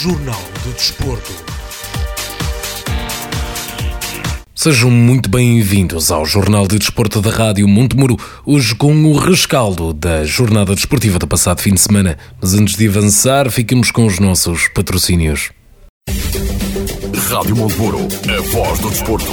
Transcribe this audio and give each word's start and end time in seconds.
Jornal 0.00 0.40
do 0.62 0.72
Desporto. 0.74 1.32
Sejam 4.54 4.92
muito 4.92 5.28
bem-vindos 5.28 6.12
ao 6.12 6.24
Jornal 6.24 6.68
de 6.68 6.78
Desporto 6.78 7.20
da 7.20 7.30
Rádio 7.30 7.66
Montemuro, 7.66 8.16
hoje 8.46 8.76
com 8.76 8.94
o 9.06 9.18
rescaldo 9.18 9.92
da 9.92 10.24
jornada 10.24 10.72
desportiva 10.72 11.18
do 11.18 11.26
passado 11.26 11.60
fim 11.60 11.74
de 11.74 11.80
semana. 11.80 12.16
Mas 12.40 12.54
antes 12.54 12.76
de 12.76 12.86
avançar, 12.86 13.50
fiquemos 13.50 13.90
com 13.90 14.06
os 14.06 14.20
nossos 14.20 14.68
patrocínios. 14.68 15.50
Rádio 17.28 17.56
Montemuro, 17.56 17.98
a 17.98 18.40
voz 18.52 18.78
do 18.78 18.90
desporto. 18.90 19.32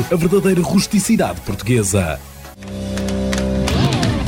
a 0.09 0.15
verdadeira 0.15 0.61
rusticidade 0.61 1.41
portuguesa. 1.41 2.19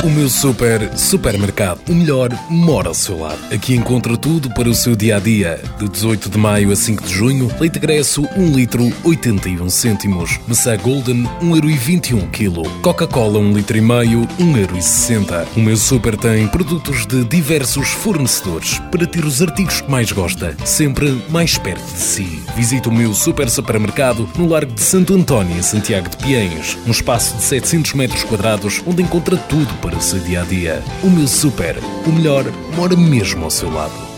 O 0.03 0.09
meu 0.09 0.29
super 0.29 0.97
supermercado. 0.97 1.79
O 1.87 1.95
melhor 1.95 2.29
mora 2.49 2.89
ao 2.89 2.93
seu 2.93 3.21
lado. 3.21 3.39
Aqui 3.53 3.73
encontra 3.73 4.17
tudo 4.17 4.49
para 4.49 4.67
o 4.67 4.75
seu 4.75 4.97
dia 4.97 5.15
a 5.15 5.19
dia. 5.19 5.61
De 5.79 5.87
18 5.87 6.29
de 6.29 6.37
maio 6.37 6.73
a 6.73 6.75
5 6.75 7.05
de 7.05 7.13
junho, 7.13 7.49
leite 7.57 7.79
gresso 7.79 8.27
1 8.35 8.53
litro 8.53 8.91
81 9.05 9.69
cêntimos. 9.69 10.37
Maçã 10.45 10.75
Golden 10.75 11.23
1,21 11.41 12.29
kg. 12.31 12.69
Coca-Cola 12.81 13.39
1 13.39 13.53
litro 13.53 13.77
e 13.77 13.81
meio 13.81 14.27
1,60€. 14.37 15.47
O 15.55 15.61
meu 15.61 15.77
super 15.77 16.17
tem 16.17 16.49
produtos 16.49 17.05
de 17.05 17.23
diversos 17.23 17.87
fornecedores 17.87 18.79
para 18.91 19.07
ter 19.07 19.23
os 19.23 19.41
artigos 19.41 19.79
que 19.79 19.89
mais 19.89 20.11
gosta, 20.11 20.53
sempre 20.65 21.17
mais 21.29 21.57
perto 21.57 21.93
de 21.93 22.01
si. 22.01 22.43
Visite 22.57 22.89
o 22.89 22.91
meu 22.91 23.13
super 23.13 23.49
supermercado 23.49 24.29
no 24.37 24.49
Largo 24.49 24.73
de 24.73 24.81
Santo 24.81 25.13
António, 25.13 25.57
em 25.57 25.63
Santiago 25.63 26.09
de 26.09 26.17
Piens. 26.17 26.77
Um 26.85 26.91
espaço 26.91 27.37
de 27.37 27.43
700 27.43 27.93
metros 27.93 28.23
quadrados 28.25 28.83
onde 28.85 29.01
encontra 29.01 29.37
tudo 29.37 29.73
para 29.75 29.92
o 29.95 30.01
seu 30.01 30.19
dia 30.19 30.41
a 30.41 30.45
dia. 30.45 30.83
O 31.03 31.09
meu 31.09 31.27
super, 31.27 31.75
o 32.05 32.11
melhor, 32.11 32.45
mora 32.75 32.95
mesmo 32.95 33.43
ao 33.43 33.51
seu 33.51 33.71
lado. 33.71 34.13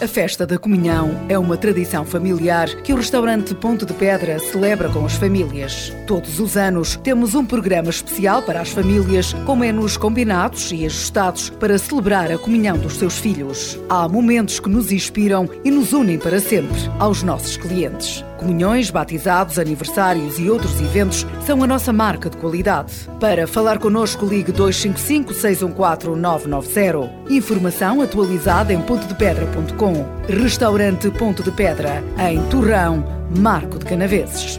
A 0.00 0.06
festa 0.06 0.46
da 0.46 0.56
comunhão 0.56 1.26
é 1.28 1.36
uma 1.36 1.56
tradição 1.56 2.04
familiar 2.04 2.68
que 2.82 2.92
o 2.92 2.96
restaurante 2.96 3.52
Ponto 3.52 3.84
de 3.84 3.92
Pedra 3.92 4.38
celebra 4.38 4.88
com 4.88 5.04
as 5.04 5.14
famílias. 5.14 5.92
Todos 6.06 6.38
os 6.38 6.56
anos 6.56 6.94
temos 7.02 7.34
um 7.34 7.44
programa 7.44 7.90
especial 7.90 8.42
para 8.42 8.60
as 8.60 8.68
famílias, 8.68 9.32
com 9.44 9.56
menus 9.56 9.96
combinados 9.96 10.70
e 10.70 10.86
ajustados 10.86 11.50
para 11.50 11.76
celebrar 11.78 12.30
a 12.30 12.38
comunhão 12.38 12.78
dos 12.78 12.96
seus 12.96 13.18
filhos. 13.18 13.76
Há 13.88 14.08
momentos 14.08 14.60
que 14.60 14.68
nos 14.68 14.92
inspiram 14.92 15.50
e 15.64 15.70
nos 15.70 15.92
unem 15.92 16.16
para 16.16 16.38
sempre 16.38 16.78
aos 17.00 17.24
nossos 17.24 17.56
clientes. 17.56 18.24
Comunhões, 18.38 18.88
batizados, 18.88 19.58
aniversários 19.58 20.38
e 20.38 20.48
outros 20.48 20.80
eventos 20.80 21.26
são 21.44 21.62
a 21.62 21.66
nossa 21.66 21.92
marca 21.92 22.30
de 22.30 22.36
qualidade. 22.36 23.08
Para 23.18 23.46
falar 23.48 23.78
connosco, 23.78 24.24
ligue 24.24 24.52
255 24.52 25.34
614 25.34 26.18
990. 26.18 27.34
Informação 27.34 28.00
atualizada 28.00 28.72
em 28.72 28.80
pontodepedra.com. 28.80 30.06
Restaurante 30.28 31.10
Ponto 31.10 31.42
de 31.42 31.50
Pedra, 31.50 32.02
em 32.30 32.40
Torrão, 32.48 33.04
Marco 33.36 33.78
de 33.78 33.84
Canaveses. 33.84 34.58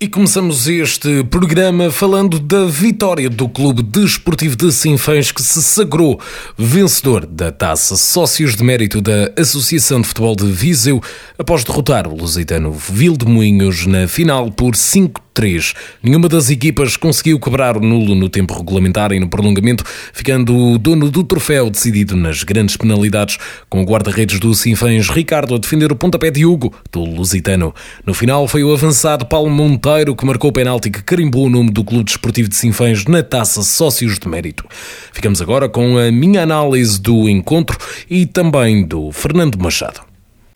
E 0.00 0.06
começamos 0.06 0.68
este 0.68 1.24
programa 1.24 1.90
falando 1.90 2.38
da 2.38 2.66
vitória 2.66 3.28
do 3.28 3.48
Clube 3.48 3.82
Desportivo 3.82 4.54
de 4.54 4.70
Sinfãs 4.70 5.32
que 5.32 5.42
se 5.42 5.60
sagrou 5.60 6.20
vencedor 6.56 7.26
da 7.26 7.50
Taça 7.50 7.96
Sócios 7.96 8.54
de 8.54 8.62
Mérito 8.62 9.00
da 9.00 9.32
Associação 9.36 10.00
de 10.00 10.06
Futebol 10.06 10.36
de 10.36 10.46
Viseu 10.52 11.02
após 11.36 11.64
derrotar 11.64 12.06
o 12.06 12.14
lusitano 12.14 12.70
Vildemoinhos 12.70 13.86
na 13.86 14.06
final 14.06 14.52
por 14.52 14.76
5 14.76 15.20
3. 15.38 15.72
Nenhuma 16.02 16.28
das 16.28 16.50
equipas 16.50 16.96
conseguiu 16.96 17.38
quebrar 17.38 17.76
o 17.76 17.80
nulo 17.80 18.16
no 18.16 18.28
tempo 18.28 18.52
regulamentar 18.54 19.12
e 19.12 19.20
no 19.20 19.28
prolongamento, 19.28 19.84
ficando 20.12 20.52
o 20.52 20.76
dono 20.76 21.12
do 21.12 21.22
troféu 21.22 21.70
decidido 21.70 22.16
nas 22.16 22.42
grandes 22.42 22.76
penalidades, 22.76 23.38
com 23.70 23.80
o 23.80 23.84
guarda-redes 23.84 24.40
do 24.40 24.52
Sinfãs 24.52 25.08
Ricardo 25.08 25.54
a 25.54 25.58
defender 25.58 25.92
o 25.92 25.96
pontapé 25.96 26.32
de 26.32 26.44
Hugo, 26.44 26.74
do 26.90 27.04
Lusitano. 27.04 27.72
No 28.04 28.14
final 28.14 28.48
foi 28.48 28.64
o 28.64 28.72
avançado 28.72 29.26
Paulo 29.26 29.48
Monteiro 29.48 29.87
que 30.16 30.26
marcou 30.26 30.50
o 30.50 30.52
penalti 30.52 30.90
que 30.90 31.02
carimbou 31.02 31.46
o 31.46 31.48
nome 31.48 31.70
do 31.70 31.82
Clube 31.82 32.04
Desportivo 32.04 32.46
de 32.46 32.54
Sinfãs 32.54 33.06
na 33.06 33.22
taça 33.22 33.62
Sócios 33.62 34.18
de 34.18 34.28
Mérito. 34.28 34.66
Ficamos 35.12 35.40
agora 35.40 35.66
com 35.66 35.96
a 35.96 36.12
minha 36.12 36.42
análise 36.42 37.00
do 37.00 37.26
encontro 37.26 37.78
e 38.08 38.26
também 38.26 38.86
do 38.86 39.10
Fernando 39.12 39.56
Machado. 39.58 40.02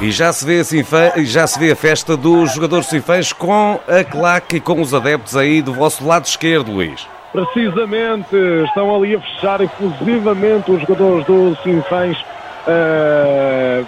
E 0.02 0.10
já 0.10 0.30
se 0.34 0.44
vê, 0.44 0.60
assim, 0.60 0.84
já 1.24 1.46
se 1.46 1.58
vê 1.58 1.72
a 1.72 1.76
festa 1.76 2.14
dos 2.14 2.52
jogadores 2.52 2.88
sinfãs 2.88 3.32
com 3.32 3.80
a 3.88 4.04
claque 4.04 4.56
e 4.56 4.60
com 4.60 4.78
os 4.82 4.92
adeptos 4.92 5.34
aí 5.34 5.62
do 5.62 5.72
vosso 5.72 6.06
lado 6.06 6.26
esquerdo, 6.26 6.70
Luís. 6.70 7.08
Precisamente, 7.32 8.36
estão 8.66 8.94
ali 8.94 9.14
a 9.14 9.20
fechar 9.20 9.62
efusivamente 9.62 10.70
os 10.70 10.80
jogadores 10.82 11.24
do 11.24 11.56
Sinfãs 11.62 12.18
uh, 12.68 13.86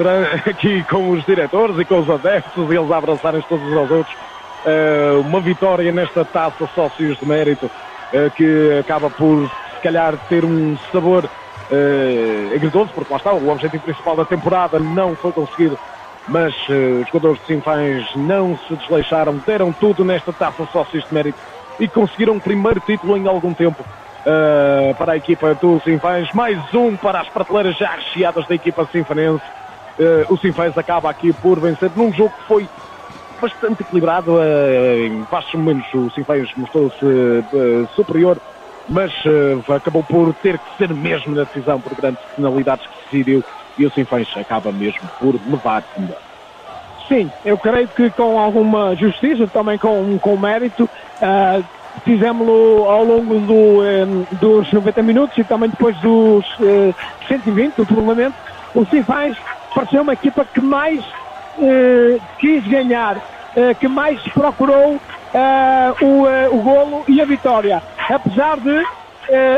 aqui 0.50 0.82
com 0.84 1.10
os 1.10 1.24
diretores 1.24 1.78
e 1.78 1.84
com 1.84 2.00
os 2.00 2.10
adeptos 2.10 2.68
e 2.68 2.74
eles 2.74 2.90
a 2.90 2.96
abraçarem-se 2.96 3.46
todos 3.48 3.72
aos 3.72 3.90
outros. 3.90 4.16
Uh, 4.64 5.20
uma 5.20 5.40
vitória 5.40 5.90
nesta 5.90 6.22
taça 6.22 6.68
Sócios 6.74 7.18
de 7.18 7.26
Mérito 7.26 7.64
uh, 7.66 8.30
que 8.36 8.78
acaba 8.78 9.08
por, 9.08 9.48
se 9.48 9.82
calhar, 9.82 10.18
ter 10.28 10.44
um 10.44 10.76
sabor 10.92 11.24
uh, 11.24 12.54
agridoso, 12.54 12.90
porque 12.94 13.10
lá 13.10 13.16
está, 13.16 13.32
o 13.32 13.48
objetivo 13.48 13.84
principal 13.84 14.16
da 14.16 14.24
temporada 14.26 14.78
não 14.78 15.16
foi 15.16 15.32
conseguido, 15.32 15.78
mas 16.28 16.54
uh, 16.68 17.00
os 17.00 17.06
jogadores 17.06 17.40
de 17.40 17.46
Sinfãs 17.46 18.04
não 18.16 18.58
se 18.68 18.76
desleixaram, 18.76 19.38
deram 19.46 19.72
tudo 19.72 20.04
nesta 20.04 20.32
taça 20.32 20.66
sócios 20.72 21.06
de 21.06 21.14
mérito 21.14 21.38
e 21.78 21.88
conseguiram 21.88 22.36
o 22.36 22.40
primeiro 22.40 22.80
título 22.80 23.16
em 23.16 23.26
algum 23.26 23.54
tempo 23.54 23.82
uh, 23.82 24.94
para 24.96 25.12
a 25.12 25.16
equipa 25.16 25.54
do 25.54 25.80
Sinfãs, 25.80 26.30
mais 26.34 26.58
um 26.74 26.96
para 26.96 27.20
as 27.20 27.28
prateleiras 27.30 27.76
já 27.78 27.92
recheadas 27.92 28.46
da 28.46 28.54
equipa 28.54 28.86
sinfanense. 28.92 29.42
Uh, 29.98 30.32
o 30.32 30.36
Sinfãs 30.38 30.76
acaba 30.76 31.10
aqui 31.10 31.32
por 31.32 31.58
vencer 31.60 31.90
num 31.96 32.12
jogo 32.12 32.30
que 32.30 32.46
foi 32.46 32.68
bastante 33.40 33.82
equilibrado. 33.82 34.34
Uh, 34.34 35.06
em 35.06 35.22
vastos 35.30 35.54
momentos 35.54 35.92
o 35.94 36.10
Sinfãs 36.10 36.48
mostrou-se 36.56 37.04
uh, 37.04 37.88
superior, 37.94 38.38
mas 38.88 39.12
uh, 39.24 39.72
acabou 39.72 40.02
por 40.02 40.34
ter 40.34 40.58
que 40.58 40.76
ser 40.78 40.92
mesmo 40.92 41.34
na 41.34 41.44
decisão 41.44 41.80
por 41.80 41.94
grandes 41.94 42.22
penalidades 42.36 42.86
que 42.86 42.92
decidiu 43.04 43.44
e 43.78 43.86
o 43.86 43.90
Sinfãs 43.90 44.28
acaba 44.36 44.70
mesmo 44.70 45.08
por 45.18 45.34
levar 45.48 45.82
melhor. 45.96 46.18
Sim, 47.08 47.30
eu 47.44 47.58
creio 47.58 47.88
que 47.88 48.08
com 48.10 48.38
alguma 48.38 48.94
justiça, 48.94 49.46
também 49.48 49.76
com, 49.76 50.16
com 50.18 50.36
mérito, 50.36 50.84
uh, 50.84 51.64
fizemos-lo 52.04 52.84
ao 52.88 53.04
longo 53.04 53.40
do, 53.40 53.80
um, 53.82 54.26
dos 54.38 54.72
90 54.72 55.02
minutos 55.02 55.36
e 55.36 55.44
também 55.44 55.70
depois 55.70 55.96
dos 55.96 56.44
uh, 56.60 56.94
120 57.26 57.74
do 57.74 57.86
prolongamento. 57.86 58.36
O 58.74 58.84
Sinfãs 58.86 59.36
pareceu 59.74 60.02
uma 60.02 60.12
equipa 60.12 60.44
que 60.44 60.60
mais 60.60 61.04
quis 62.38 62.66
ganhar, 62.66 63.16
uh, 63.16 63.74
que 63.78 63.88
mais 63.88 64.20
procurou 64.32 64.94
uh, 64.94 66.04
o, 66.04 66.56
o 66.56 66.62
golo 66.62 67.04
e 67.08 67.20
a 67.20 67.24
vitória. 67.24 67.82
Apesar 68.08 68.58
de 68.58 68.84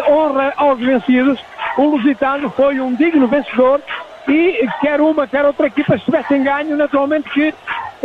honra 0.06 0.52
aos 0.56 0.78
vencidos, 0.78 1.40
o 1.78 1.84
Lusitano 1.84 2.50
foi 2.50 2.78
um 2.78 2.94
digno 2.94 3.26
vencedor 3.26 3.80
e 4.28 4.68
quer 4.80 5.00
uma, 5.00 5.26
quer 5.26 5.44
outra 5.44 5.66
equipa 5.66 5.94
estivessem 5.94 6.42
ganho, 6.42 6.76
naturalmente 6.76 7.30
que 7.30 7.54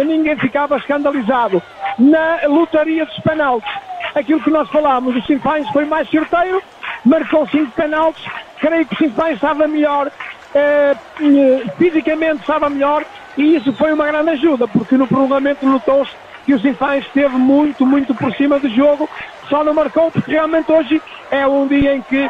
ninguém 0.03 0.37
ficava 0.37 0.77
escandalizado. 0.77 1.61
Na 1.99 2.47
lotaria 2.47 3.05
dos 3.05 3.19
penaltis, 3.19 3.69
aquilo 4.15 4.41
que 4.41 4.49
nós 4.49 4.69
falámos, 4.69 5.15
o 5.15 5.21
Sinfãs 5.23 5.67
foi 5.69 5.85
mais 5.85 6.09
certeiro, 6.09 6.61
marcou 7.05 7.47
cinco 7.47 7.71
penaltis, 7.71 8.25
creio 8.59 8.85
que 8.85 8.95
o 8.95 8.97
Sinfãs 8.97 9.35
estava 9.35 9.67
melhor, 9.67 10.11
eh, 10.53 10.95
fisicamente 11.77 12.41
estava 12.41 12.69
melhor, 12.69 13.03
e 13.37 13.55
isso 13.55 13.71
foi 13.73 13.93
uma 13.93 14.07
grande 14.07 14.31
ajuda, 14.31 14.67
porque 14.67 14.97
no 14.97 15.07
prolongamento 15.07 15.65
notou-se 15.65 16.11
que 16.45 16.53
o 16.53 16.59
Sinfãs 16.59 17.05
esteve 17.05 17.35
muito, 17.35 17.85
muito 17.85 18.15
por 18.15 18.33
cima 18.33 18.59
do 18.59 18.67
jogo, 18.69 19.07
só 19.47 19.63
não 19.63 19.73
marcou 19.73 20.09
porque 20.09 20.31
realmente 20.31 20.71
hoje 20.71 21.01
é 21.29 21.45
um 21.45 21.67
dia 21.67 21.95
em 21.95 22.01
que 22.01 22.29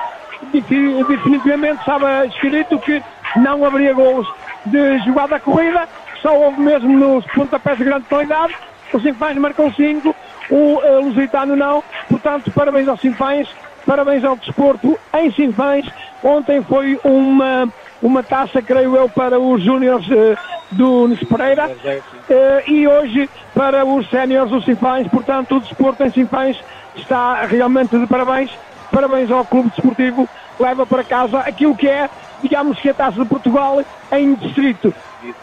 definitivamente 1.08 1.80
estava 1.80 2.26
escrito 2.26 2.78
que 2.80 3.02
não 3.38 3.64
haveria 3.64 3.94
gols 3.94 4.28
de 4.66 5.00
jogada 5.00 5.40
corrida, 5.40 5.88
só 6.22 6.36
houve 6.36 6.60
mesmo 6.60 6.90
nos 6.90 7.26
pontapés 7.28 7.78
de 7.78 7.86
grande 7.86 8.06
qualidade, 8.06 8.56
o 8.92 9.00
Sinfãs 9.00 9.38
marcou 9.38 9.72
5, 9.72 10.16
o 10.50 10.82
Lusitano 11.04 11.56
não, 11.56 11.84
portanto 12.10 12.52
parabéns 12.52 12.88
ao 12.88 12.98
Sinfãs, 12.98 13.48
parabéns 13.86 14.24
ao 14.26 14.36
desporto 14.36 14.98
em 15.14 15.32
Sinfãs, 15.32 15.86
ontem 16.24 16.62
foi 16.64 17.00
uma 17.04 17.70
uma 18.02 18.22
taça, 18.22 18.62
creio 18.62 18.96
eu, 18.96 19.10
para 19.10 19.40
os 19.40 19.64
júniores 19.64 20.08
uh, 20.08 20.38
do 20.72 21.08
Nis 21.08 21.24
Pereira 21.24 21.70
uh, 21.70 22.70
e 22.72 22.88
hoje 22.88 23.30
para 23.54 23.86
os 23.86 24.10
séniores 24.10 24.52
do 24.52 24.62
Sinfãs. 24.62 25.08
Portanto, 25.08 25.58
o 25.58 25.60
desporto 25.60 26.04
em 26.04 26.10
Sinfãs 26.10 26.58
está 26.96 27.46
realmente 27.46 27.98
de 27.98 28.08
parabéns. 28.08 28.52
Parabéns 28.92 29.30
ao 29.30 29.44
Clube 29.46 29.70
Desportivo, 29.70 30.30
leva 30.60 30.86
para 30.86 31.04
casa 31.04 31.40
aquilo 31.40 31.76
que 31.76 31.88
é, 31.88 32.10
digamos 32.42 32.80
que 32.80 32.90
a 32.90 32.94
taça 32.94 33.22
de 33.22 33.28
Portugal 33.28 33.84
em 34.12 34.34
distrito. 34.36 34.94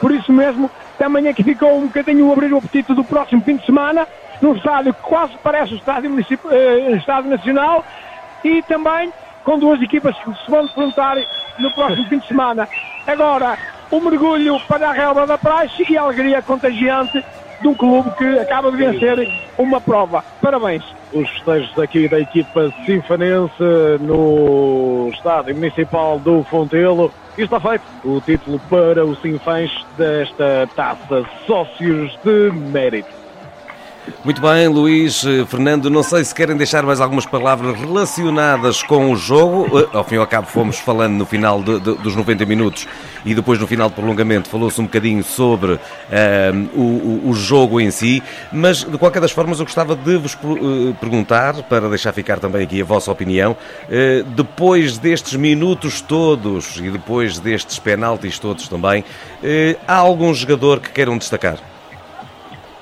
Por 0.00 0.10
isso 0.12 0.32
mesmo, 0.32 0.70
também 0.98 1.28
aqui 1.28 1.44
ficou 1.44 1.76
um 1.76 1.86
bocadinho 1.86 2.26
o 2.26 2.32
abrir 2.32 2.52
o 2.52 2.58
apetite 2.58 2.94
do 2.94 3.04
próximo 3.04 3.42
fim 3.42 3.56
de 3.56 3.66
semana, 3.66 4.08
num 4.40 4.54
estádio 4.54 4.94
que 4.94 5.02
quase 5.02 5.34
parece 5.42 5.74
o 5.74 5.76
estádio, 5.76 6.10
uh, 6.10 6.96
estádio 6.96 7.30
nacional 7.30 7.84
e 8.42 8.62
também 8.62 9.12
com 9.44 9.58
duas 9.58 9.80
equipas 9.82 10.16
que 10.16 10.34
se 10.44 10.50
vão 10.50 10.64
defrontar 10.64 11.16
no 11.58 11.70
próximo 11.72 12.08
fim 12.08 12.18
de 12.18 12.26
semana. 12.26 12.66
Agora, 13.06 13.58
o 13.90 13.96
um 13.96 14.00
mergulho 14.00 14.60
para 14.68 14.90
a 14.90 14.92
relva 14.92 15.26
da 15.26 15.38
praxe 15.38 15.84
e 15.88 15.96
a 15.96 16.02
alegria 16.02 16.42
contagiante 16.42 17.24
de 17.60 17.68
um 17.68 17.74
clube 17.74 18.10
que 18.18 18.38
acaba 18.38 18.70
de 18.70 18.76
vencer 18.76 19.28
uma 19.56 19.80
prova. 19.80 20.24
Parabéns. 20.40 20.84
Os 21.12 21.28
festejos 21.30 21.78
aqui 21.78 22.08
da 22.08 22.18
equipa 22.18 22.72
sinfanense 22.84 23.62
no 24.00 25.10
estádio 25.12 25.54
municipal 25.54 26.18
do 26.18 26.42
Fontelo. 26.44 27.12
E 27.36 27.42
está 27.42 27.58
feito 27.58 27.84
o 28.04 28.20
título 28.20 28.60
para 28.70 29.04
os 29.04 29.20
Sinfãs 29.20 29.70
desta 29.96 30.68
taça 30.76 31.24
Sócios 31.46 32.16
de 32.24 32.50
Mérito. 32.52 33.23
Muito 34.22 34.40
bem, 34.40 34.68
Luís, 34.68 35.24
eh, 35.24 35.46
Fernando, 35.46 35.88
não 35.88 36.02
sei 36.02 36.22
se 36.24 36.34
querem 36.34 36.56
deixar 36.56 36.84
mais 36.84 37.00
algumas 37.00 37.24
palavras 37.24 37.78
relacionadas 37.80 38.82
com 38.82 39.10
o 39.10 39.16
jogo. 39.16 39.78
Eh, 39.78 39.88
ao 39.94 40.04
fim 40.04 40.16
e 40.16 40.18
ao 40.18 40.26
cabo, 40.26 40.46
fomos 40.46 40.78
falando 40.78 41.14
no 41.14 41.24
final 41.24 41.62
de, 41.62 41.80
de, 41.80 41.94
dos 41.94 42.14
90 42.14 42.44
minutos 42.44 42.86
e 43.24 43.34
depois 43.34 43.58
no 43.58 43.66
final 43.66 43.88
do 43.88 43.94
prolongamento 43.94 44.50
falou-se 44.50 44.78
um 44.78 44.84
bocadinho 44.84 45.24
sobre 45.24 45.72
uh, 45.72 45.78
o, 46.74 47.30
o, 47.30 47.34
jogo 47.34 47.80
em 47.80 47.90
si, 47.90 48.22
mas 48.52 48.84
de 48.84 48.98
qualquer 48.98 49.20
das 49.20 49.30
formas 49.30 49.58
eu 49.58 49.64
gostava 49.64 49.96
de 49.96 50.18
vos 50.18 50.36
perguntar, 51.00 51.54
para 51.62 51.88
deixar 51.88 52.12
ficar 52.12 52.38
também 52.38 52.64
aqui 52.64 52.82
a 52.82 52.84
vossa 52.84 53.10
opinião, 53.10 53.56
depois 54.36 54.98
destes 54.98 55.34
minutos 55.36 56.02
todos 56.02 56.76
e 56.76 56.90
depois 56.90 57.38
destes 57.38 57.78
penaltis 57.78 58.38
todos 58.38 58.68
também, 58.68 59.02
há 59.88 59.94
algum 59.96 60.34
jogador 60.34 60.80
que 60.80 60.90
queiram 60.90 61.16
destacar? 61.16 61.73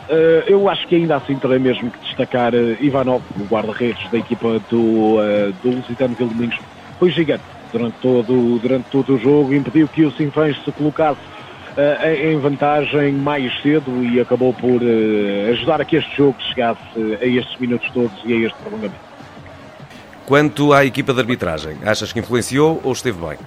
Uh, 0.09 0.43
eu 0.47 0.69
acho 0.69 0.87
que 0.89 0.97
ainda 0.97 1.17
assim 1.17 1.37
terei 1.37 1.59
mesmo 1.59 1.91
que 1.91 1.99
destacar 2.01 2.55
uh, 2.55 2.77
Ivanov, 2.81 3.23
o 3.39 3.45
guarda-redes 3.45 4.11
da 4.11 4.19
equipa 4.19 4.61
do, 4.69 5.17
uh, 5.17 5.53
do 5.63 5.71
Lusitano 5.77 6.15
Vildomingos. 6.15 6.59
Foi 6.99 7.11
gigante 7.11 7.45
durante 7.73 7.95
todo, 8.03 8.59
durante 8.59 8.85
todo 8.91 9.15
o 9.15 9.19
jogo, 9.19 9.55
impediu 9.55 9.89
que 9.89 10.05
o 10.05 10.13
Sinfãs 10.13 10.57
se 10.65 10.73
colocasse 10.73 11.21
em 12.21 12.39
vantagem 12.39 13.13
mais 13.15 13.51
cedo 13.63 14.05
e 14.05 14.21
acabou 14.21 14.53
por 14.53 14.83
ajudar 15.51 15.81
a 15.81 15.87
que 15.87 15.97
este 15.97 16.15
jogo 16.15 16.37
chegasse 16.51 16.79
a 17.19 17.25
estes 17.25 17.59
minutos 17.59 17.91
todos 17.93 18.13
e 18.27 18.35
a 18.35 18.47
este 18.47 18.59
prolongamento. 18.59 19.01
Quanto 20.27 20.75
à 20.75 20.85
equipa 20.85 21.15
de 21.15 21.21
arbitragem, 21.21 21.79
achas 21.83 22.13
que 22.13 22.21
influenciou 22.21 22.79
ou 22.85 22.93
esteve 22.93 23.19
bem? 23.27 23.39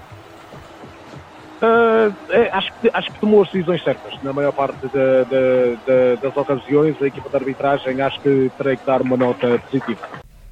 É, 2.29 2.49
acho, 2.51 2.71
que, 2.81 2.89
acho 2.93 3.11
que 3.11 3.19
tomou 3.19 3.41
as 3.41 3.51
decisões 3.51 3.83
certas. 3.83 4.21
Na 4.23 4.33
maior 4.33 4.51
parte 4.51 4.77
de, 4.87 4.89
de, 4.89 5.75
de, 5.85 6.21
das 6.21 6.35
ocasiões, 6.35 6.95
a 7.01 7.07
equipa 7.07 7.29
de 7.29 7.35
arbitragem 7.35 8.01
acho 8.01 8.19
que 8.21 8.51
terei 8.57 8.77
que 8.77 8.85
dar 8.85 9.01
uma 9.01 9.17
nota 9.17 9.59
positiva. 9.59 10.01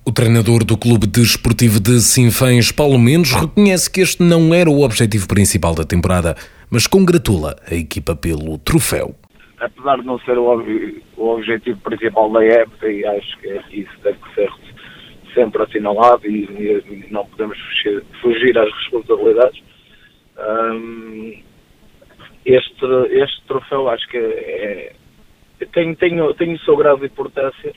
O 0.05 0.11
treinador 0.11 0.65
do 0.65 0.77
Clube 0.77 1.07
Desportivo 1.07 1.79
de 1.79 2.01
Sinfãs, 2.01 2.71
Paulo 2.71 2.99
Mendes, 2.99 3.31
reconhece 3.31 3.89
que 3.89 4.01
este 4.01 4.21
não 4.21 4.53
era 4.53 4.69
o 4.69 4.83
objetivo 4.83 5.27
principal 5.27 5.73
da 5.73 5.85
temporada, 5.85 6.35
mas 6.69 6.87
congratula 6.87 7.55
a 7.69 7.73
equipa 7.73 8.13
pelo 8.15 8.57
troféu. 8.57 9.15
Apesar 9.59 9.97
de 9.97 10.05
não 10.05 10.19
ser 10.19 10.37
o, 10.37 10.43
o 11.15 11.29
objetivo 11.29 11.79
principal 11.79 12.29
da 12.33 12.43
época, 12.43 12.91
e 12.91 13.05
acho 13.05 13.37
que 13.39 13.47
isso 13.71 13.93
deve 14.03 14.19
ser 14.35 14.49
sempre 15.33 15.63
assinalado 15.63 16.27
e, 16.27 16.43
e 16.43 17.07
não 17.09 17.25
podemos 17.25 17.57
fugir, 17.57 18.03
fugir 18.21 18.57
às 18.57 18.71
responsabilidades, 18.73 19.63
um, 20.37 21.43
este, 22.45 22.85
este 23.11 23.41
troféu 23.47 23.89
acho 23.89 24.07
que 24.09 24.17
é, 24.17 24.93
tem, 25.71 25.95
tem, 25.95 26.33
tem 26.33 26.53
o 26.53 26.59
seu 26.59 26.75
grau 26.75 26.97
de 26.97 27.05
importância 27.05 27.73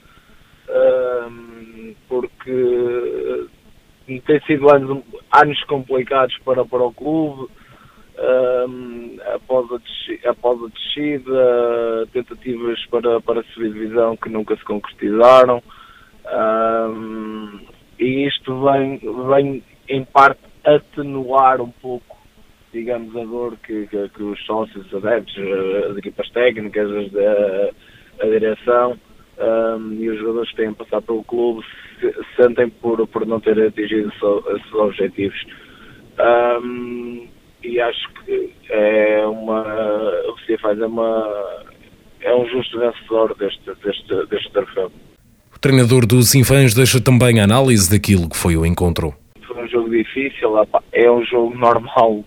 um, 0.69 1.95
porque 2.09 3.47
tem 4.27 4.41
sido 4.47 4.69
anos, 4.71 5.03
anos 5.33 5.63
complicados 5.65 6.37
para, 6.45 6.65
para 6.65 6.83
o 6.83 6.93
clube 6.93 7.49
um, 8.19 9.19
após, 9.35 9.67
a, 9.73 10.31
após 10.31 10.63
a 10.63 10.69
descida, 10.69 12.09
tentativas 12.13 12.85
para, 12.87 13.21
para 13.21 13.43
subir 13.55 13.73
divisão 13.73 14.17
que 14.17 14.29
nunca 14.29 14.57
se 14.57 14.65
concretizaram 14.65 15.63
um, 16.27 17.61
e 17.99 18.27
isto 18.27 18.65
vem, 18.65 19.01
vem 19.29 19.63
em 19.89 20.05
parte 20.05 20.41
atenuar 20.65 21.61
um 21.61 21.71
pouco 21.71 22.16
digamos, 22.77 23.17
a 23.17 23.25
dor 23.25 23.57
que, 23.67 23.87
que, 23.87 24.09
que 24.11 24.23
os 24.23 24.39
sócios, 24.45 24.87
os 24.87 24.95
adeptos, 24.95 25.35
eh, 25.39 25.89
as 25.91 25.97
equipas 25.97 26.29
técnicas, 26.31 26.91
a, 26.91 28.25
a 28.25 28.29
direção 28.29 28.99
um, 29.39 29.93
e 29.95 30.11
os 30.11 30.19
jogadores 30.19 30.51
que 30.51 30.57
têm 30.57 30.75
passado 30.75 31.03
pelo 31.03 31.25
clube 31.25 31.65
se, 32.01 32.15
sentem 32.37 32.69
por, 32.69 33.07
por 33.09 33.27
não 33.27 33.41
terem 33.41 33.67
atingido 33.67 34.11
esses 34.11 34.75
objetivos. 34.75 35.47
Um, 36.19 37.29
e 37.63 37.81
acho 37.81 38.13
que 38.25 38.53
é 38.71 39.27
uma. 39.27 39.63
O 40.29 40.35
que 40.37 40.47
se 40.47 40.59
faz 40.59 40.79
é 40.79 40.87
uma. 40.87 41.65
É 42.21 42.35
um 42.35 42.47
justo 42.49 42.79
vencedor 42.79 43.35
deste, 43.37 43.73
deste, 43.85 44.27
deste 44.27 44.53
troféu. 44.53 44.91
O 45.55 45.59
treinador 45.59 46.07
dos 46.07 46.35
Infãs 46.35 46.75
deixa 46.75 47.01
também 47.01 47.41
a 47.41 47.45
análise 47.45 47.91
daquilo 47.91 48.29
que 48.29 48.37
foi 48.37 48.57
o 48.57 48.67
encontro. 48.67 49.15
Foi 49.47 49.65
um 49.65 49.69
jogo 49.69 49.91
difícil, 49.91 50.51
é 50.93 51.11
um 51.11 51.25
jogo 51.25 51.57
normal 51.57 52.25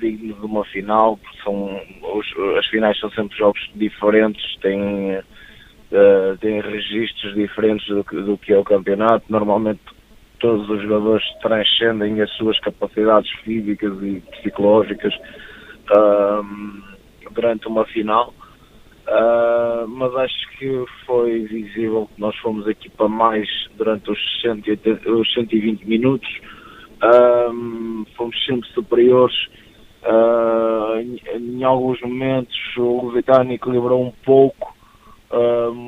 digno 0.00 0.34
de 0.34 0.46
uma 0.46 0.64
final, 0.66 1.16
porque 1.16 1.42
são, 1.42 1.80
os, 2.02 2.26
as 2.58 2.66
finais 2.66 2.98
são 2.98 3.10
sempre 3.10 3.36
jogos 3.36 3.60
diferentes, 3.74 4.56
têm, 4.60 5.18
uh, 5.18 6.36
têm 6.40 6.60
registros 6.60 7.34
diferentes 7.34 7.86
do 7.86 8.04
que, 8.04 8.16
do 8.16 8.38
que 8.38 8.52
é 8.52 8.58
o 8.58 8.64
campeonato. 8.64 9.24
Normalmente 9.28 9.80
todos 10.38 10.68
os 10.68 10.82
jogadores 10.82 11.24
transcendem 11.40 12.20
as 12.20 12.30
suas 12.32 12.58
capacidades 12.60 13.30
físicas 13.42 13.92
e 14.02 14.22
psicológicas 14.32 15.14
durante 17.30 17.66
uma 17.66 17.84
final. 17.86 18.34
Uh, 19.06 19.86
mas 19.86 20.14
acho 20.16 20.48
que 20.58 20.84
foi 21.04 21.40
visível 21.40 22.08
que 22.14 22.20
nós 22.20 22.34
fomos 22.36 22.66
aqui 22.66 22.88
para 22.88 23.06
mais 23.06 23.46
durante 23.76 24.10
os, 24.10 24.18
180, 24.40 25.10
os 25.10 25.32
120 25.34 25.84
minutos. 25.84 26.28
Uh, 27.02 28.06
fomos 28.16 28.44
sempre 28.44 28.68
superiores. 28.70 29.36
Uh, 30.02 30.98
em, 30.98 31.20
em, 31.34 31.64
alguns 31.64 32.00
momentos 32.02 32.56
o 32.76 33.06
Lusitano 33.06 33.52
equilibrou 33.52 34.02
um 34.02 34.12
pouco, 34.24 34.74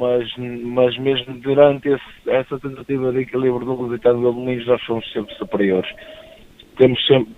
mas, 0.01 0.29
mas 0.39 0.99
mesmo 0.99 1.39
durante 1.39 1.89
esse, 1.89 2.31
essa 2.31 2.59
tentativa 2.59 3.13
de 3.13 3.21
equilíbrio 3.21 3.65
do 3.65 3.75
Lusitano 3.75 4.21
do 4.21 4.33
Domingos 4.33 4.67
nós 4.67 4.83
fomos 4.85 5.13
sempre 5.13 5.35
superiores. 5.37 5.89
Temos 6.79 7.07
sempre, 7.07 7.33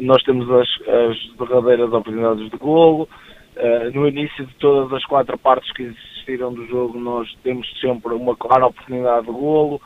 nós 0.00 0.22
temos 0.24 0.50
as, 0.50 0.68
as 0.88 1.38
derradeiras 1.38 1.92
oportunidades 1.92 2.50
de 2.50 2.56
golo, 2.58 3.08
Uh, 3.56 3.90
no 3.94 4.06
início 4.06 4.44
de 4.44 4.54
todas 4.56 4.92
as 4.92 5.02
quatro 5.06 5.38
partes 5.38 5.72
que 5.72 5.84
existiram 5.84 6.52
do 6.52 6.66
jogo, 6.66 7.00
nós 7.00 7.26
temos 7.42 7.66
sempre 7.80 8.12
uma 8.12 8.36
clara 8.36 8.66
oportunidade 8.66 9.24
de 9.24 9.32
golo. 9.32 9.80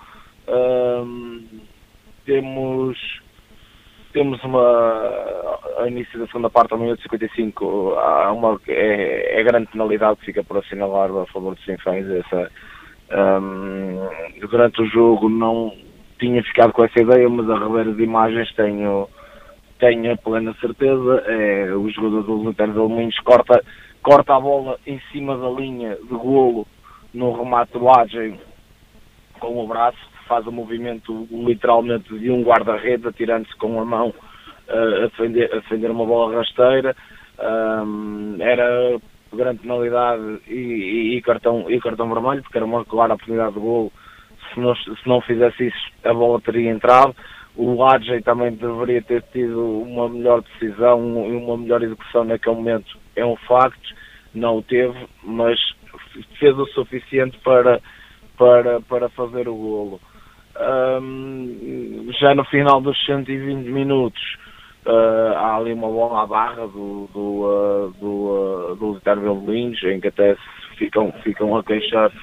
Temos 2.25 2.99
temos 4.13 4.43
uma 4.43 4.61
ao 5.77 5.87
início 5.87 6.19
da 6.19 6.27
segunda 6.27 6.51
parte, 6.51 6.73
ao 6.73 6.79
minuto 6.79 7.01
55, 7.03 7.95
há 7.95 8.33
uma 8.33 8.61
é, 8.69 9.41
é 9.41 9.43
grande 9.43 9.69
penalidade 9.69 10.19
que 10.19 10.27
fica 10.27 10.43
por 10.43 10.59
assinalar 10.59 11.11
a 11.11 11.27
favor 11.27 11.55
de 11.55 11.65
Sinfãs. 11.65 12.07
Essa, 12.09 12.51
um, 13.41 14.47
durante 14.49 14.83
o 14.83 14.87
jogo 14.87 15.29
não 15.29 15.73
tinha 16.19 16.43
ficado 16.43 16.73
com 16.73 16.85
essa 16.85 17.01
ideia, 17.01 17.29
mas 17.29 17.49
a 17.49 17.59
rever 17.59 17.95
de 17.95 18.03
imagens 18.03 18.53
tenho 18.55 19.09
tenho 19.79 20.13
a 20.13 20.17
plena 20.17 20.55
certeza, 20.61 21.25
é 21.27 21.73
o 21.73 21.89
jogador 21.89 22.23
do 22.23 22.37
Voluntário 22.37 22.75
de 22.75 22.79
Alminhos 22.79 23.19
corta, 23.21 23.65
corta 24.03 24.37
a 24.37 24.41
bola 24.41 24.79
em 24.87 25.01
cima 25.11 25.39
da 25.39 25.49
linha 25.49 25.97
de 25.97 26.15
golo 26.15 26.67
no 27.15 27.33
remate 27.33 27.73
do 27.73 27.89
Adjem 27.89 28.39
com 29.41 29.65
o 29.65 29.67
braço, 29.67 30.10
faz 30.31 30.47
o 30.47 30.53
movimento 30.53 31.27
literalmente 31.33 32.17
de 32.17 32.31
um 32.31 32.45
guarda-redes 32.45 33.05
atirando-se 33.05 33.57
com 33.57 33.81
a 33.81 33.85
mão 33.85 34.15
uh, 34.69 35.03
a, 35.03 35.07
defender, 35.09 35.53
a 35.53 35.57
defender 35.57 35.91
uma 35.91 36.07
bola 36.07 36.37
rasteira. 36.37 36.95
Um, 37.41 38.37
era 38.39 38.97
grande 39.33 39.59
penalidade 39.63 40.41
e, 40.47 40.55
e, 40.55 41.17
e, 41.17 41.23
cartão, 41.23 41.69
e 41.69 41.81
cartão 41.81 42.09
vermelho, 42.09 42.43
porque 42.45 42.59
era 42.59 42.65
uma 42.65 42.85
clara 42.85 43.15
oportunidade 43.15 43.55
de 43.55 43.61
golo. 43.61 43.93
Se 44.55 44.61
não, 44.61 44.75
se 44.77 45.09
não 45.09 45.21
fizesse 45.21 45.67
isso, 45.67 45.91
a 46.05 46.15
bola 46.15 46.41
teria 46.41 46.71
entrado. 46.71 47.15
O 47.57 47.85
Adjei 47.85 48.23
também 48.23 48.53
deveria 48.53 49.03
ter 49.03 49.23
tido 49.33 49.83
uma 49.83 50.09
melhor 50.09 50.43
decisão 50.43 51.01
e 51.27 51.37
uma 51.37 51.57
melhor 51.57 51.83
execução 51.83 52.23
naquele 52.23 52.55
momento, 52.55 52.97
é 53.17 53.27
um 53.27 53.37
facto, 53.37 53.95
não 54.33 54.59
o 54.59 54.63
teve, 54.63 54.97
mas 55.25 55.59
fez 56.39 56.57
o 56.57 56.67
suficiente 56.67 57.37
para, 57.39 57.81
para, 58.39 58.81
para 58.83 59.09
fazer 59.09 59.49
o 59.49 59.57
golo. 59.57 60.01
Um, 60.61 62.11
já 62.21 62.35
no 62.35 62.45
final 62.45 62.83
dos 62.83 62.99
120 63.07 63.67
minutos, 63.67 64.21
uh, 64.85 65.35
há 65.35 65.57
ali 65.57 65.73
uma 65.73 65.89
bola 65.89 66.23
à 66.23 66.27
barra 66.27 66.67
do, 66.67 67.09
do, 67.15 67.45
uh, 67.47 67.95
do, 67.99 68.73
uh, 68.73 68.77
do 68.77 69.89
em 69.89 70.01
que 70.01 70.09
até 70.09 70.37
ficam, 70.77 71.13
ficam 71.23 71.57
a 71.57 71.65
queixar-se 71.65 72.19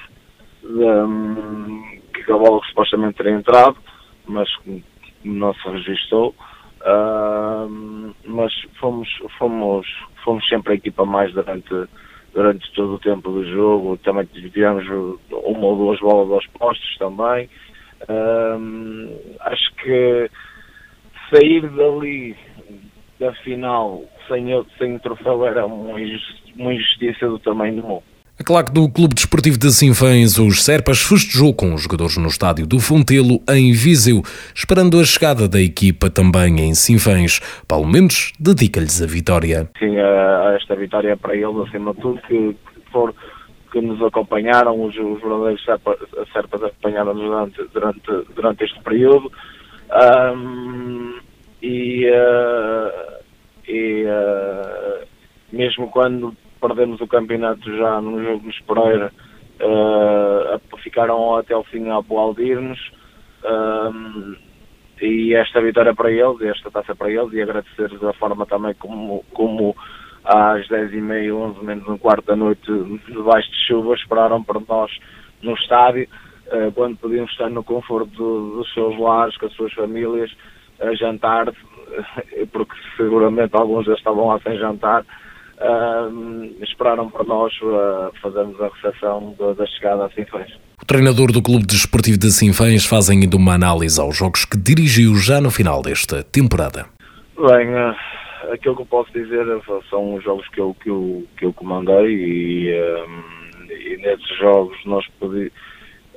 um, 0.64 1.98
que 2.14 2.30
a 2.30 2.36
bola 2.36 2.60
supostamente 2.68 3.16
teria 3.16 3.32
entrado, 3.32 3.76
mas 4.26 4.48
não 5.24 5.52
se 5.54 5.68
registrou, 5.68 6.32
uh, 6.82 8.14
mas 8.24 8.52
fomos, 8.78 9.08
fomos, 9.36 9.86
fomos 10.24 10.48
sempre 10.48 10.74
a 10.74 10.76
equipa 10.76 11.04
mais 11.04 11.32
durante, 11.32 11.74
durante 12.32 12.72
todo 12.74 12.94
o 12.94 13.00
tempo 13.00 13.32
do 13.32 13.44
jogo, 13.50 13.96
também 13.98 14.26
tivemos 14.26 14.86
uma 15.30 15.66
ou 15.66 15.76
duas 15.76 15.98
bolas 15.98 16.30
aos 16.30 16.46
postos 16.58 16.96
também. 16.98 17.48
Uh, 18.02 19.36
acho 19.40 19.74
que 19.82 20.30
sair 21.30 21.68
dali 21.70 22.36
da 23.18 23.32
final 23.42 24.04
sem, 24.28 24.46
sem 24.78 24.96
o 24.96 25.00
troféu 25.00 25.44
era 25.46 25.66
uma 25.66 26.00
injustiça 26.00 27.26
do 27.26 27.38
tamanho 27.38 27.80
do 27.80 27.88
mundo. 27.88 28.02
A 28.40 28.44
claque 28.44 28.70
do 28.70 28.88
Clube 28.88 29.16
Desportivo 29.16 29.58
de 29.58 29.68
Sinfãs, 29.72 30.38
os 30.38 30.64
Serpas, 30.64 31.02
festejou 31.02 31.52
com 31.52 31.74
os 31.74 31.82
jogadores 31.82 32.16
no 32.18 32.28
estádio 32.28 32.68
do 32.68 32.78
Fontelo, 32.78 33.42
em 33.50 33.72
Viseu, 33.72 34.22
esperando 34.54 35.00
a 35.00 35.04
chegada 35.04 35.48
da 35.48 35.60
equipa 35.60 36.08
também 36.08 36.60
em 36.60 36.72
Sinfãs. 36.72 37.40
Paulo 37.66 37.88
Mendes 37.88 38.32
dedica-lhes 38.38 39.02
a 39.02 39.06
vitória. 39.06 39.68
Sim, 39.76 39.98
a, 39.98 40.54
esta 40.54 40.76
vitória 40.76 41.10
é 41.10 41.16
para 41.16 41.34
eles, 41.34 41.56
acima 41.66 41.92
de 41.92 42.00
tudo, 42.00 42.20
que, 42.28 42.56
for, 42.92 43.12
que 43.70 43.80
nos 43.80 44.02
acompanharam, 44.02 44.82
os, 44.82 44.96
os 44.96 45.20
verdadeiros 45.20 45.64
Serpas, 45.64 45.98
Serpas 46.32 46.62
acompanharam-nos 46.62 47.22
durante, 47.22 47.62
durante, 47.72 48.34
durante 48.34 48.64
este 48.64 48.80
período. 48.82 49.30
Um, 49.90 51.18
e, 51.62 52.08
uh, 52.08 53.22
e 53.66 54.04
uh, 54.04 55.06
mesmo 55.52 55.90
quando 55.90 56.34
perdemos 56.60 57.00
o 57.00 57.06
campeonato 57.06 57.76
já 57.76 58.00
no 58.00 58.22
jogo 58.22 58.50
de 58.50 58.62
Pereira, 58.64 59.12
uh, 59.60 60.78
ficaram 60.78 61.36
até 61.36 61.56
o 61.56 61.64
fim 61.64 61.88
a 61.88 61.96
aplaudir-nos. 61.96 62.78
Uh, 63.44 64.36
e 65.00 65.34
esta 65.34 65.60
vitória 65.60 65.94
para 65.94 66.10
eles, 66.10 66.40
esta 66.40 66.70
taça 66.70 66.94
para 66.94 67.10
eles, 67.10 67.32
e 67.32 67.40
agradecer 67.40 67.88
da 67.98 68.12
forma 68.14 68.44
também 68.46 68.74
como, 68.74 69.24
como 69.32 69.76
às 70.28 70.68
10h30, 70.68 71.34
11 71.34 71.64
menos 71.64 71.88
um 71.88 71.96
quarto 71.96 72.26
da 72.26 72.36
noite, 72.36 72.70
debaixo 73.08 73.50
de 73.50 73.66
chuva, 73.66 73.94
esperaram 73.94 74.42
por 74.44 74.62
nós 74.68 74.90
no 75.42 75.54
estádio, 75.54 76.06
uh, 76.48 76.70
quando 76.72 76.98
podíamos 76.98 77.30
estar 77.32 77.48
no 77.48 77.64
conforto 77.64 78.10
do, 78.10 78.56
dos 78.56 78.74
seus 78.74 78.98
lares, 78.98 79.36
com 79.38 79.46
as 79.46 79.52
suas 79.54 79.72
famílias, 79.72 80.30
a 80.80 80.94
jantar, 80.94 81.46
porque 82.52 82.74
seguramente 82.96 83.56
alguns 83.56 83.86
já 83.86 83.94
estavam 83.94 84.28
lá 84.28 84.38
sem 84.40 84.58
jantar, 84.58 85.04
Uh, 85.60 86.54
esperaram 86.62 87.10
por 87.10 87.26
nós 87.26 87.52
uh, 87.62 88.12
fazermos 88.22 88.60
a 88.60 88.68
recepção 88.68 89.34
da, 89.36 89.54
da 89.54 89.66
chegada 89.66 90.04
a 90.04 90.10
Sinfãs. 90.10 90.48
O 90.80 90.86
treinador 90.86 91.32
do 91.32 91.42
Clube 91.42 91.66
Desportivo 91.66 92.16
de 92.16 92.30
Sinfãs 92.30 92.86
faz 92.86 93.10
ainda 93.10 93.36
uma 93.36 93.54
análise 93.54 94.00
aos 94.00 94.16
jogos 94.16 94.44
que 94.44 94.56
dirigiu 94.56 95.16
já 95.16 95.40
no 95.40 95.50
final 95.50 95.82
desta 95.82 96.22
temporada. 96.22 96.86
Bem, 97.36 97.74
uh, 97.74 97.92
aquilo 98.52 98.76
que 98.76 98.82
eu 98.82 98.86
posso 98.86 99.12
dizer 99.12 99.44
são 99.90 100.14
os 100.14 100.24
jogos 100.24 100.48
que 100.48 100.60
eu, 100.60 100.74
que 100.74 100.90
eu, 100.90 101.24
que 101.36 101.44
eu 101.44 101.52
comandei 101.52 102.06
e, 102.06 102.68
e 103.68 103.96
nesses 103.98 104.38
jogos 104.38 104.76
nós 104.84 105.04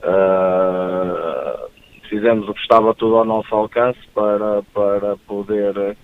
ah, 0.04 1.68
fizemos 2.10 2.48
o 2.48 2.54
que 2.54 2.62
estava 2.62 2.94
tudo 2.94 3.18
ao 3.18 3.26
nosso 3.26 3.54
alcance 3.54 4.00
para, 4.14 4.62
para 4.74 5.18
poder 5.28 5.96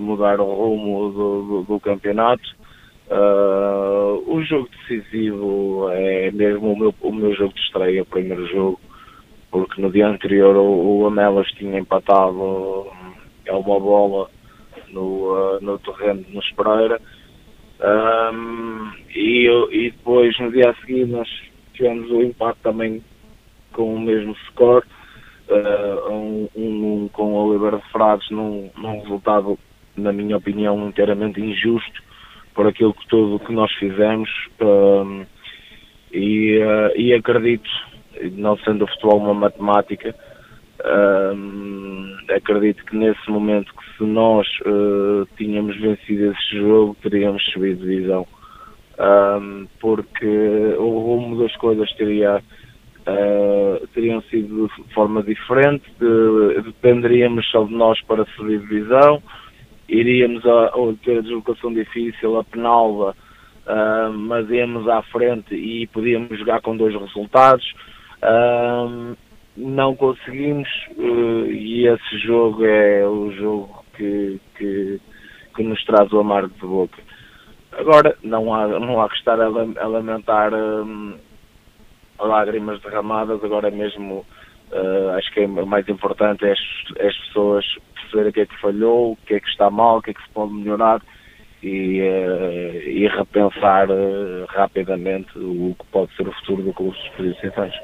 mudar 0.00 0.40
o 0.40 0.54
rumo 0.54 1.10
do, 1.10 1.42
do, 1.42 1.62
do 1.62 1.80
campeonato. 1.80 2.56
Uh, 3.08 4.20
o 4.26 4.42
jogo 4.42 4.68
decisivo 4.68 5.88
é 5.92 6.30
mesmo 6.32 6.72
o 6.72 6.76
meu, 6.76 6.94
o 7.00 7.12
meu 7.12 7.32
jogo 7.36 7.54
de 7.54 7.60
estreia, 7.60 8.02
o 8.02 8.06
primeiro 8.06 8.44
jogo, 8.48 8.80
porque 9.48 9.80
no 9.80 9.92
dia 9.92 10.08
anterior 10.08 10.56
o, 10.56 11.02
o 11.02 11.06
Amelas 11.06 11.46
tinha 11.52 11.78
empatado 11.78 12.88
é 13.44 13.52
uma 13.52 13.78
bola 13.78 14.28
no, 14.96 15.56
uh, 15.56 15.60
no 15.60 15.78
terreno 15.78 16.24
no 16.30 16.40
Espereira. 16.40 17.00
Um, 17.78 18.90
e, 19.14 19.46
e 19.70 19.90
depois 19.90 20.36
no 20.40 20.50
dia 20.50 20.70
a 20.70 20.74
seguir 20.76 21.06
nós 21.06 21.28
tivemos 21.74 22.10
o 22.10 22.22
empate 22.22 22.58
também 22.62 23.04
com 23.72 23.94
o 23.94 24.00
mesmo 24.00 24.34
score, 24.48 24.86
uh, 25.50 26.10
um, 26.10 26.48
um, 26.56 27.08
com 27.12 27.34
o 27.34 27.48
Oliveira 27.48 27.76
de 27.76 27.92
Frades 27.92 28.28
num, 28.30 28.70
num 28.76 29.02
resultado, 29.02 29.58
na 29.94 30.12
minha 30.12 30.38
opinião, 30.38 30.88
inteiramente 30.88 31.40
injusto 31.40 32.02
por 32.54 32.66
aquilo 32.66 32.94
que 32.94 33.06
tudo 33.08 33.44
que 33.44 33.52
nós 33.52 33.70
fizemos 33.74 34.30
um, 34.62 35.26
e, 36.10 36.58
uh, 36.58 36.98
e 36.98 37.12
acredito, 37.12 37.68
não 38.32 38.56
sendo 38.60 38.84
o 38.84 38.88
futebol 38.88 39.18
uma 39.18 39.34
matemática, 39.34 40.14
um, 40.86 42.16
acredito 42.34 42.84
que 42.84 42.96
nesse 42.96 43.30
momento 43.30 43.72
que 43.74 43.96
se 43.96 44.04
nós 44.04 44.46
uh, 44.66 45.26
tínhamos 45.36 45.76
vencido 45.80 46.32
esse 46.32 46.58
jogo 46.58 46.96
teríamos 47.02 47.42
subido 47.52 47.84
divisão 47.84 48.26
um, 48.98 49.66
porque 49.80 50.74
o 50.78 50.98
rumo 50.98 51.42
das 51.42 51.54
coisas 51.56 51.92
teria 51.94 52.36
uh, 52.38 53.86
teriam 53.88 54.22
sido 54.22 54.68
de 54.68 54.94
forma 54.94 55.22
diferente 55.22 55.84
de, 55.98 56.62
dependeríamos 56.62 57.46
só 57.50 57.64
de 57.64 57.74
nós 57.74 58.00
para 58.02 58.24
subir 58.36 58.60
divisão 58.60 59.22
iríamos 59.88 60.44
a, 60.44 60.66
a 60.66 60.94
ter 61.04 61.18
a 61.18 61.22
deslocação 61.22 61.72
difícil 61.72 62.38
a 62.38 62.44
Penalva, 62.44 63.14
uh, 63.66 64.12
mas 64.12 64.48
íamos 64.50 64.88
à 64.88 65.02
frente 65.02 65.54
e 65.54 65.86
podíamos 65.88 66.36
jogar 66.38 66.60
com 66.60 66.76
dois 66.76 66.94
resultados. 66.94 67.64
Uh, 68.22 69.16
não 69.56 69.96
conseguimos 69.96 70.68
uh, 70.98 71.46
e 71.46 71.86
esse 71.86 72.18
jogo 72.18 72.64
é 72.64 73.06
o 73.06 73.30
jogo 73.32 73.84
que, 73.96 74.40
que, 74.56 75.00
que 75.54 75.62
nos 75.62 75.82
traz 75.84 76.12
o 76.12 76.20
amargo 76.20 76.54
de 76.54 76.66
boca. 76.66 76.98
Agora, 77.72 78.16
não 78.22 78.54
há, 78.54 78.68
não 78.68 79.00
há 79.00 79.08
que 79.08 79.16
estar 79.16 79.40
a, 79.40 79.46
a 79.46 79.86
lamentar 79.86 80.52
hum, 80.54 81.16
lágrimas 82.18 82.80
derramadas, 82.82 83.42
agora 83.42 83.70
mesmo 83.70 84.24
uh, 84.72 85.10
acho 85.16 85.32
que 85.32 85.40
é 85.40 85.46
mais 85.46 85.88
importante 85.88 86.44
é 86.44 86.52
as, 86.52 86.58
é 86.96 87.08
as 87.08 87.16
pessoas 87.26 87.64
perceberem 87.94 88.30
o 88.30 88.32
que 88.32 88.40
é 88.40 88.46
que 88.46 88.60
falhou, 88.60 89.12
o 89.12 89.16
que 89.26 89.34
é 89.34 89.40
que 89.40 89.48
está 89.48 89.70
mal, 89.70 89.98
o 89.98 90.02
que 90.02 90.10
é 90.10 90.14
que 90.14 90.22
se 90.22 90.30
pode 90.30 90.52
melhorar 90.52 91.02
e, 91.62 92.00
uh, 92.00 92.88
e 92.88 93.08
repensar 93.08 93.88
rapidamente 94.48 95.38
o 95.38 95.74
que 95.78 95.86
pode 95.90 96.14
ser 96.14 96.28
o 96.28 96.32
futuro 96.32 96.62
do 96.62 96.72
Clube 96.72 96.96
dos 96.96 97.08
Principais. 97.10 97.74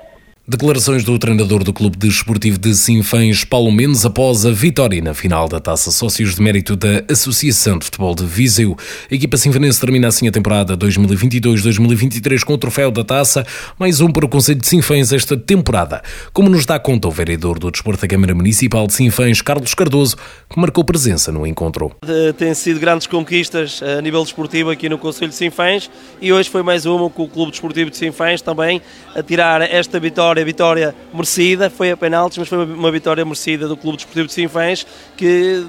Declarações 0.44 1.04
do 1.04 1.16
treinador 1.20 1.62
do 1.62 1.72
Clube 1.72 1.96
Desportivo 1.96 2.58
de 2.58 2.74
Sinfãs, 2.74 3.44
Paulo 3.44 3.70
Mendes, 3.70 4.04
após 4.04 4.44
a 4.44 4.50
vitória 4.50 5.00
na 5.00 5.14
final 5.14 5.48
da 5.48 5.60
Taça 5.60 5.92
Sócios 5.92 6.34
de 6.34 6.42
Mérito 6.42 6.74
da 6.74 7.04
Associação 7.08 7.78
de 7.78 7.84
Futebol 7.84 8.12
de 8.12 8.26
Viseu. 8.26 8.76
A 9.08 9.14
equipa 9.14 9.36
sinfanense 9.36 9.80
termina 9.80 10.08
assim 10.08 10.26
a 10.26 10.32
temporada 10.32 10.76
2022-2023 10.76 12.42
com 12.42 12.54
o 12.54 12.58
troféu 12.58 12.90
da 12.90 13.04
Taça, 13.04 13.46
mais 13.78 14.00
um 14.00 14.10
para 14.10 14.26
o 14.26 14.28
Conselho 14.28 14.58
de 14.58 14.66
Sinfãs 14.66 15.12
esta 15.12 15.36
temporada. 15.36 16.02
Como 16.32 16.50
nos 16.50 16.66
dá 16.66 16.76
conta 16.76 17.06
o 17.06 17.12
vereador 17.12 17.60
do 17.60 17.70
Desporto 17.70 18.00
da 18.00 18.08
Câmara 18.08 18.34
Municipal 18.34 18.88
de 18.88 18.94
Sinfãs, 18.94 19.40
Carlos 19.40 19.74
Cardoso, 19.74 20.16
que 20.50 20.58
marcou 20.58 20.82
presença 20.82 21.30
no 21.30 21.46
encontro. 21.46 21.92
Tem 22.36 22.52
sido 22.52 22.80
grandes 22.80 23.06
conquistas 23.06 23.80
a 23.80 24.02
nível 24.02 24.24
desportivo 24.24 24.70
aqui 24.70 24.88
no 24.88 24.98
Conselho 24.98 25.30
de 25.30 25.36
Sinfãs 25.36 25.88
e 26.20 26.32
hoje 26.32 26.50
foi 26.50 26.64
mais 26.64 26.84
uma 26.84 27.08
com 27.08 27.22
o 27.22 27.28
Clube 27.28 27.52
Desportivo 27.52 27.92
de 27.92 27.96
Sinfãs 27.96 28.42
também 28.42 28.82
a 29.14 29.22
tirar 29.22 29.62
esta 29.62 30.00
vitória 30.00 30.31
vitória, 30.40 30.72
vitória 30.72 30.94
merecida, 31.12 31.68
foi 31.68 31.90
a 31.90 31.96
penaltis, 31.96 32.38
mas 32.38 32.48
foi 32.48 32.64
uma 32.64 32.90
vitória 32.90 33.24
merecida 33.24 33.68
do 33.68 33.76
Clube 33.76 33.98
Desportivo 33.98 34.26
de 34.26 34.32
Sinfãs, 34.32 34.86
que, 35.16 35.64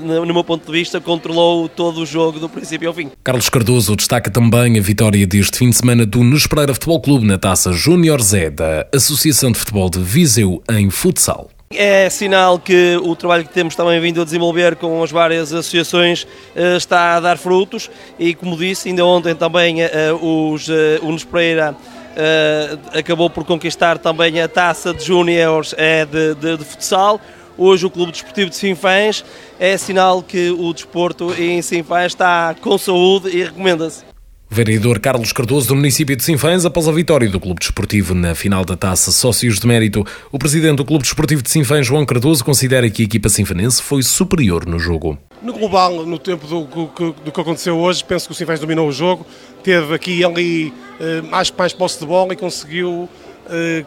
no 0.00 0.26
meu 0.26 0.44
ponto 0.44 0.64
de 0.64 0.72
vista, 0.72 1.00
controlou 1.00 1.68
todo 1.68 2.00
o 2.00 2.06
jogo 2.06 2.38
do 2.38 2.48
princípio 2.48 2.88
ao 2.88 2.94
fim. 2.94 3.10
Carlos 3.24 3.48
Cardoso 3.48 3.96
destaca 3.96 4.30
também 4.30 4.78
a 4.78 4.82
vitória 4.82 5.26
deste 5.26 5.58
fim 5.58 5.70
de 5.70 5.76
semana 5.76 6.06
do 6.06 6.22
Nespereira 6.22 6.74
Futebol 6.74 7.00
Clube 7.00 7.26
na 7.26 7.38
taça 7.38 7.72
Júnior 7.72 8.22
Zé 8.22 8.50
da 8.50 8.86
Associação 8.94 9.50
de 9.50 9.58
Futebol 9.58 9.90
de 9.90 9.98
Viseu 10.00 10.62
em 10.70 10.90
futsal. 10.90 11.50
É 11.74 12.10
sinal 12.10 12.58
que 12.58 12.98
o 13.02 13.16
trabalho 13.16 13.44
que 13.44 13.52
temos 13.52 13.74
também 13.74 13.98
vindo 13.98 14.20
a 14.20 14.24
desenvolver 14.24 14.76
com 14.76 15.02
as 15.02 15.10
várias 15.10 15.54
associações 15.54 16.26
eh, 16.54 16.76
está 16.76 17.16
a 17.16 17.20
dar 17.20 17.38
frutos 17.38 17.90
e, 18.18 18.34
como 18.34 18.58
disse, 18.58 18.90
ainda 18.90 19.06
ontem 19.06 19.34
também 19.34 19.80
eh, 19.80 20.12
os, 20.20 20.68
eh, 20.68 21.00
o 21.02 21.10
Nespereira 21.10 21.74
uh, 22.12 22.98
acabou 22.98 23.28
por 23.28 23.44
conquistar 23.44 23.98
também 23.98 24.40
a 24.40 24.48
taça 24.48 24.92
de 24.94 25.04
júniores 25.04 25.74
é 25.76 26.04
de, 26.04 26.34
de, 26.34 26.56
de, 26.56 26.64
futsal. 26.64 27.20
Hoje 27.56 27.84
o 27.84 27.90
Clube 27.90 28.12
Desportivo 28.12 28.50
de 28.50 28.56
Sinfãs 28.56 29.24
é 29.58 29.76
sinal 29.76 30.22
que 30.22 30.50
o 30.50 30.72
desporto 30.72 31.34
em 31.34 31.60
Sinfãs 31.60 32.12
está 32.12 32.54
com 32.60 32.78
saúde 32.78 33.28
e 33.28 33.44
recomenda-se. 33.44 34.04
Vereador 34.48 35.00
Carlos 35.00 35.32
Cardoso 35.32 35.68
do 35.68 35.74
município 35.74 36.14
de 36.14 36.22
Sinfãs, 36.22 36.66
após 36.66 36.86
a 36.86 36.92
vitória 36.92 37.26
do 37.28 37.40
Clube 37.40 37.60
Desportivo 37.60 38.14
na 38.14 38.34
final 38.34 38.66
da 38.66 38.76
Taça 38.76 39.10
Sócios 39.10 39.58
de 39.58 39.66
Mérito, 39.66 40.04
o 40.30 40.38
presidente 40.38 40.76
do 40.76 40.84
Clube 40.84 41.04
Desportivo 41.04 41.42
de 41.42 41.50
Sinfãs, 41.50 41.86
João 41.86 42.04
Cardoso, 42.04 42.44
considera 42.44 42.90
que 42.90 43.00
a 43.00 43.04
equipa 43.06 43.30
sinfanense 43.30 43.82
foi 43.82 44.02
superior 44.02 44.66
no 44.66 44.78
jogo. 44.78 45.18
No 45.42 45.52
global, 45.52 46.06
no 46.06 46.18
tempo 46.18 46.46
do, 46.46 46.64
do, 46.64 47.12
do 47.24 47.32
que 47.32 47.40
aconteceu 47.40 47.76
hoje, 47.76 48.04
penso 48.04 48.26
que 48.26 48.32
o 48.32 48.34
Sinfãs 48.34 48.60
dominou 48.60 48.88
o 48.88 48.92
jogo, 48.92 49.26
teve 49.62 49.92
aqui 49.92 50.18
e 50.20 50.24
ali 50.24 50.72
eh, 51.00 51.20
que 51.20 51.58
mais 51.58 51.72
posse 51.72 51.98
de 51.98 52.06
bola 52.06 52.32
e 52.32 52.36
conseguiu 52.36 53.08
eh, 53.50 53.84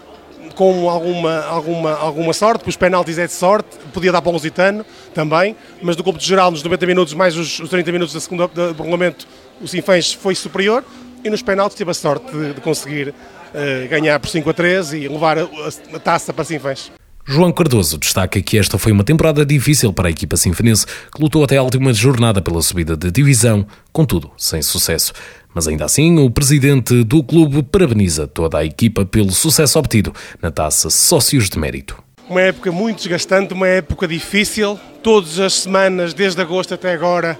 com 0.54 0.90
alguma, 0.90 1.46
alguma, 1.46 1.94
alguma 1.94 2.34
sorte, 2.34 2.60
porque 2.60 2.72
os 2.72 2.76
penaltis 2.76 3.18
é 3.18 3.26
de 3.26 3.32
sorte, 3.32 3.78
podia 3.94 4.12
dar 4.12 4.22
para 4.22 4.30
o 4.30 4.34
Lusitano 4.34 4.86
também, 5.14 5.56
mas 5.82 5.96
do 5.96 6.04
campo 6.04 6.20
de 6.20 6.26
geral, 6.26 6.52
nos 6.52 6.62
90 6.62 6.86
minutos, 6.86 7.14
mais 7.14 7.38
os, 7.38 7.60
os 7.60 7.70
30 7.70 7.92
minutos 7.92 8.14
da 8.14 8.20
segunda 8.20 8.48
do 8.50 8.68
regulamento, 8.68 9.26
o 9.62 9.68
Sinfãs 9.68 10.12
foi 10.12 10.36
superior 10.36 10.84
e 11.24 11.30
nos 11.30 11.42
penaltis 11.42 11.78
teve 11.78 11.90
a 11.90 11.94
sorte 11.94 12.32
de, 12.32 12.54
de 12.54 12.62
conseguir 12.62 13.10
uh, 13.10 13.88
ganhar 13.90 14.20
por 14.20 14.30
5 14.30 14.50
a 14.50 14.54
3 14.54 14.94
e 14.94 15.08
levar 15.08 15.38
a, 15.38 15.44
a, 15.44 15.96
a 15.96 16.00
taça 16.00 16.34
para 16.34 16.44
Sinfãs. 16.44 16.92
João 17.28 17.52
Cardoso 17.52 17.98
destaca 17.98 18.40
que 18.40 18.56
esta 18.56 18.78
foi 18.78 18.92
uma 18.92 19.04
temporada 19.04 19.44
difícil 19.44 19.92
para 19.92 20.10
a 20.10 20.12
equipa 20.12 20.38
sinfonense, 20.38 20.86
que 20.86 21.20
lutou 21.20 21.44
até 21.44 21.58
a 21.58 21.64
última 21.64 21.92
jornada 21.92 22.40
pela 22.40 22.62
subida 22.62 22.96
de 22.96 23.10
divisão, 23.10 23.66
contudo, 23.92 24.30
sem 24.38 24.62
sucesso. 24.62 25.12
Mas 25.52 25.68
ainda 25.68 25.86
assim, 25.86 26.20
o 26.20 26.30
presidente 26.30 27.04
do 27.04 27.24
clube 27.24 27.64
parabeniza 27.64 28.28
toda 28.28 28.60
a 28.60 28.64
equipa 28.64 29.08
pelo 29.08 29.32
sucesso 29.32 29.80
obtido 29.80 30.14
na 30.40 30.52
taça 30.52 30.92
Sócios 30.92 31.50
de 31.50 31.58
Mérito. 31.58 31.98
Uma 32.30 32.42
época 32.42 32.72
muito 32.72 32.98
desgastante, 32.98 33.56
uma 33.56 33.68
época 33.68 34.08
difícil, 34.08 34.80
todas 35.02 35.40
as 35.40 35.54
semanas, 35.54 36.14
desde 36.14 36.40
agosto 36.40 36.76
até 36.76 36.94
agora, 36.94 37.40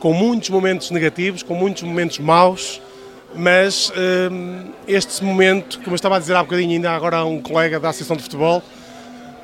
com 0.00 0.14
muitos 0.14 0.48
momentos 0.48 0.90
negativos, 0.90 1.42
com 1.42 1.54
muitos 1.54 1.82
momentos 1.82 2.18
maus, 2.20 2.80
mas 3.34 3.92
hum, 4.32 4.70
este 4.88 5.22
momento, 5.22 5.78
como 5.80 5.90
eu 5.90 5.96
estava 5.96 6.16
a 6.16 6.18
dizer 6.18 6.34
há 6.34 6.42
bocadinho, 6.42 6.70
ainda 6.70 6.90
agora 6.90 7.22
um 7.22 7.42
colega 7.42 7.78
da 7.78 7.90
Associação 7.90 8.16
de 8.16 8.22
Futebol, 8.22 8.62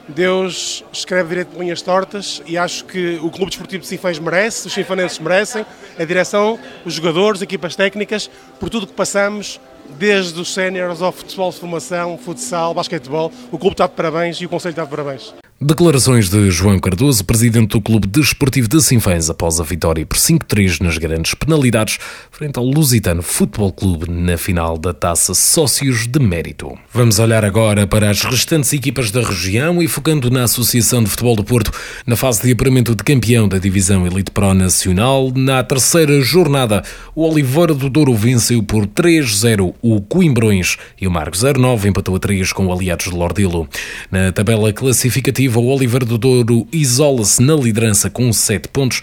Deus 0.08 0.84
escreve 0.92 1.28
direito 1.28 1.52
de 1.52 1.58
linhas 1.58 1.80
tortas 1.80 2.42
e 2.46 2.58
acho 2.58 2.84
que 2.84 3.16
o 3.22 3.30
Clube 3.30 3.50
Desportivo 3.50 3.82
de 3.82 3.88
Sinfãs 3.88 4.18
merece, 4.18 4.66
os 4.66 4.72
sinfanenses 4.72 5.18
merecem, 5.18 5.64
a 5.98 6.04
direção, 6.04 6.58
os 6.84 6.94
jogadores, 6.94 7.42
equipas 7.42 7.76
técnicas, 7.76 8.30
por 8.58 8.68
tudo 8.68 8.86
que 8.86 8.92
passamos, 8.92 9.60
desde 9.98 10.40
os 10.40 10.52
séniores 10.52 11.02
ao 11.02 11.12
futebol 11.12 11.50
de 11.50 11.58
formação, 11.58 12.18
futsal, 12.18 12.74
basquetebol. 12.74 13.32
O 13.50 13.58
clube 13.58 13.74
está 13.74 13.86
de 13.86 13.92
parabéns 13.92 14.36
e 14.38 14.46
o 14.46 14.48
Conselho 14.48 14.72
está 14.72 14.84
de 14.84 14.90
parabéns. 14.90 15.41
Declarações 15.64 16.28
de 16.28 16.50
João 16.50 16.76
Cardoso, 16.76 17.24
presidente 17.24 17.68
do 17.68 17.80
Clube 17.80 18.08
Desportivo 18.08 18.66
de 18.66 18.82
Sinfãs, 18.82 19.30
após 19.30 19.60
a 19.60 19.62
vitória 19.62 20.04
por 20.04 20.18
5-3 20.18 20.80
nas 20.80 20.98
grandes 20.98 21.34
penalidades, 21.34 22.00
frente 22.32 22.58
ao 22.58 22.64
Lusitano 22.64 23.22
Futebol 23.22 23.72
Clube 23.72 24.10
na 24.10 24.36
final 24.36 24.76
da 24.76 24.92
Taça 24.92 25.34
Sócios 25.34 26.08
de 26.08 26.18
Mérito. 26.18 26.76
Vamos 26.92 27.20
olhar 27.20 27.44
agora 27.44 27.86
para 27.86 28.10
as 28.10 28.22
restantes 28.22 28.72
equipas 28.72 29.12
da 29.12 29.22
região 29.22 29.80
e 29.80 29.86
focando 29.86 30.32
na 30.32 30.42
Associação 30.42 31.00
de 31.04 31.08
Futebol 31.08 31.36
do 31.36 31.44
Porto, 31.44 31.70
na 32.04 32.16
fase 32.16 32.42
de 32.42 32.50
apuramento 32.50 32.96
de 32.96 33.04
campeão 33.04 33.46
da 33.46 33.58
Divisão 33.58 34.04
Elite 34.04 34.32
Pro 34.32 34.54
Nacional, 34.54 35.30
na 35.32 35.62
terceira 35.62 36.20
jornada, 36.22 36.82
o 37.14 37.22
Oliveira 37.22 37.72
do 37.72 37.88
Douro 37.88 38.16
venceu 38.16 38.64
por 38.64 38.84
3-0 38.84 39.72
o 39.80 40.00
Coimbrões 40.00 40.76
e 41.00 41.06
o 41.06 41.10
Marcos 41.10 41.44
09 41.44 41.88
empatou 41.88 42.16
a 42.16 42.18
3 42.18 42.52
com 42.52 42.66
o 42.66 42.72
Aliados 42.72 43.06
de 43.06 43.14
Lordilo. 43.14 43.68
Na 44.10 44.32
tabela 44.32 44.72
classificativa, 44.72 45.51
o 45.58 45.66
Oliver 45.66 46.04
do 46.04 46.18
Douro 46.18 46.66
isola-se 46.72 47.42
na 47.42 47.54
liderança 47.54 48.08
com 48.08 48.32
7 48.32 48.68
pontos, 48.68 49.02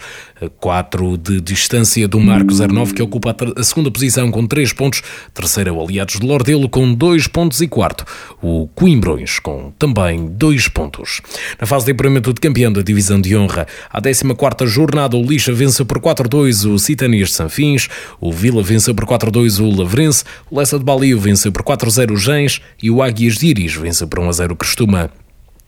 4 0.58 1.18
de 1.18 1.40
distância 1.40 2.08
do 2.08 2.18
Marco 2.18 2.52
09, 2.54 2.94
que 2.94 3.02
ocupa 3.02 3.36
a 3.56 3.62
segunda 3.62 3.90
posição 3.90 4.30
com 4.30 4.46
3 4.46 4.72
pontos, 4.72 5.02
terceiro 5.34 5.74
o 5.74 5.82
Aliados 5.82 6.18
de 6.18 6.26
Lordelo 6.26 6.68
com 6.68 6.92
2 6.94 7.26
pontos 7.26 7.60
e 7.60 7.68
quarto 7.68 8.04
o 8.42 8.68
Coimbrões 8.74 9.38
com 9.38 9.72
também 9.78 10.26
2 10.26 10.68
pontos. 10.68 11.20
Na 11.60 11.66
fase 11.66 11.84
de 11.84 11.92
apuramento 11.92 12.32
de 12.32 12.40
campeão 12.40 12.72
da 12.72 12.82
divisão 12.82 13.20
de 13.20 13.36
honra, 13.36 13.66
a 13.90 14.00
14ª 14.00 14.66
jornada 14.66 15.16
o 15.16 15.22
Lixa 15.22 15.52
venceu 15.52 15.84
por 15.84 16.00
4-2 16.00 16.70
o 16.70 16.78
Citanias 16.78 17.28
de 17.28 17.34
Sanfins, 17.34 17.88
o 18.20 18.32
Vila 18.32 18.62
venceu 18.62 18.94
por 18.94 19.04
4-2 19.04 19.60
o 19.60 19.78
Lavrense, 19.78 20.24
o 20.50 20.58
Lessa 20.58 20.78
de 20.78 20.84
Balio 20.84 21.20
venceu 21.20 21.52
por 21.52 21.62
4-0 21.62 22.12
o 22.12 22.16
Gens 22.16 22.60
e 22.82 22.90
o 22.90 23.02
Águias 23.02 23.34
de 23.34 23.48
Iris 23.48 23.74
venceu 23.74 24.08
por 24.08 24.20
1-0 24.20 24.52
o 24.52 24.56
Crestuma. 24.56 25.10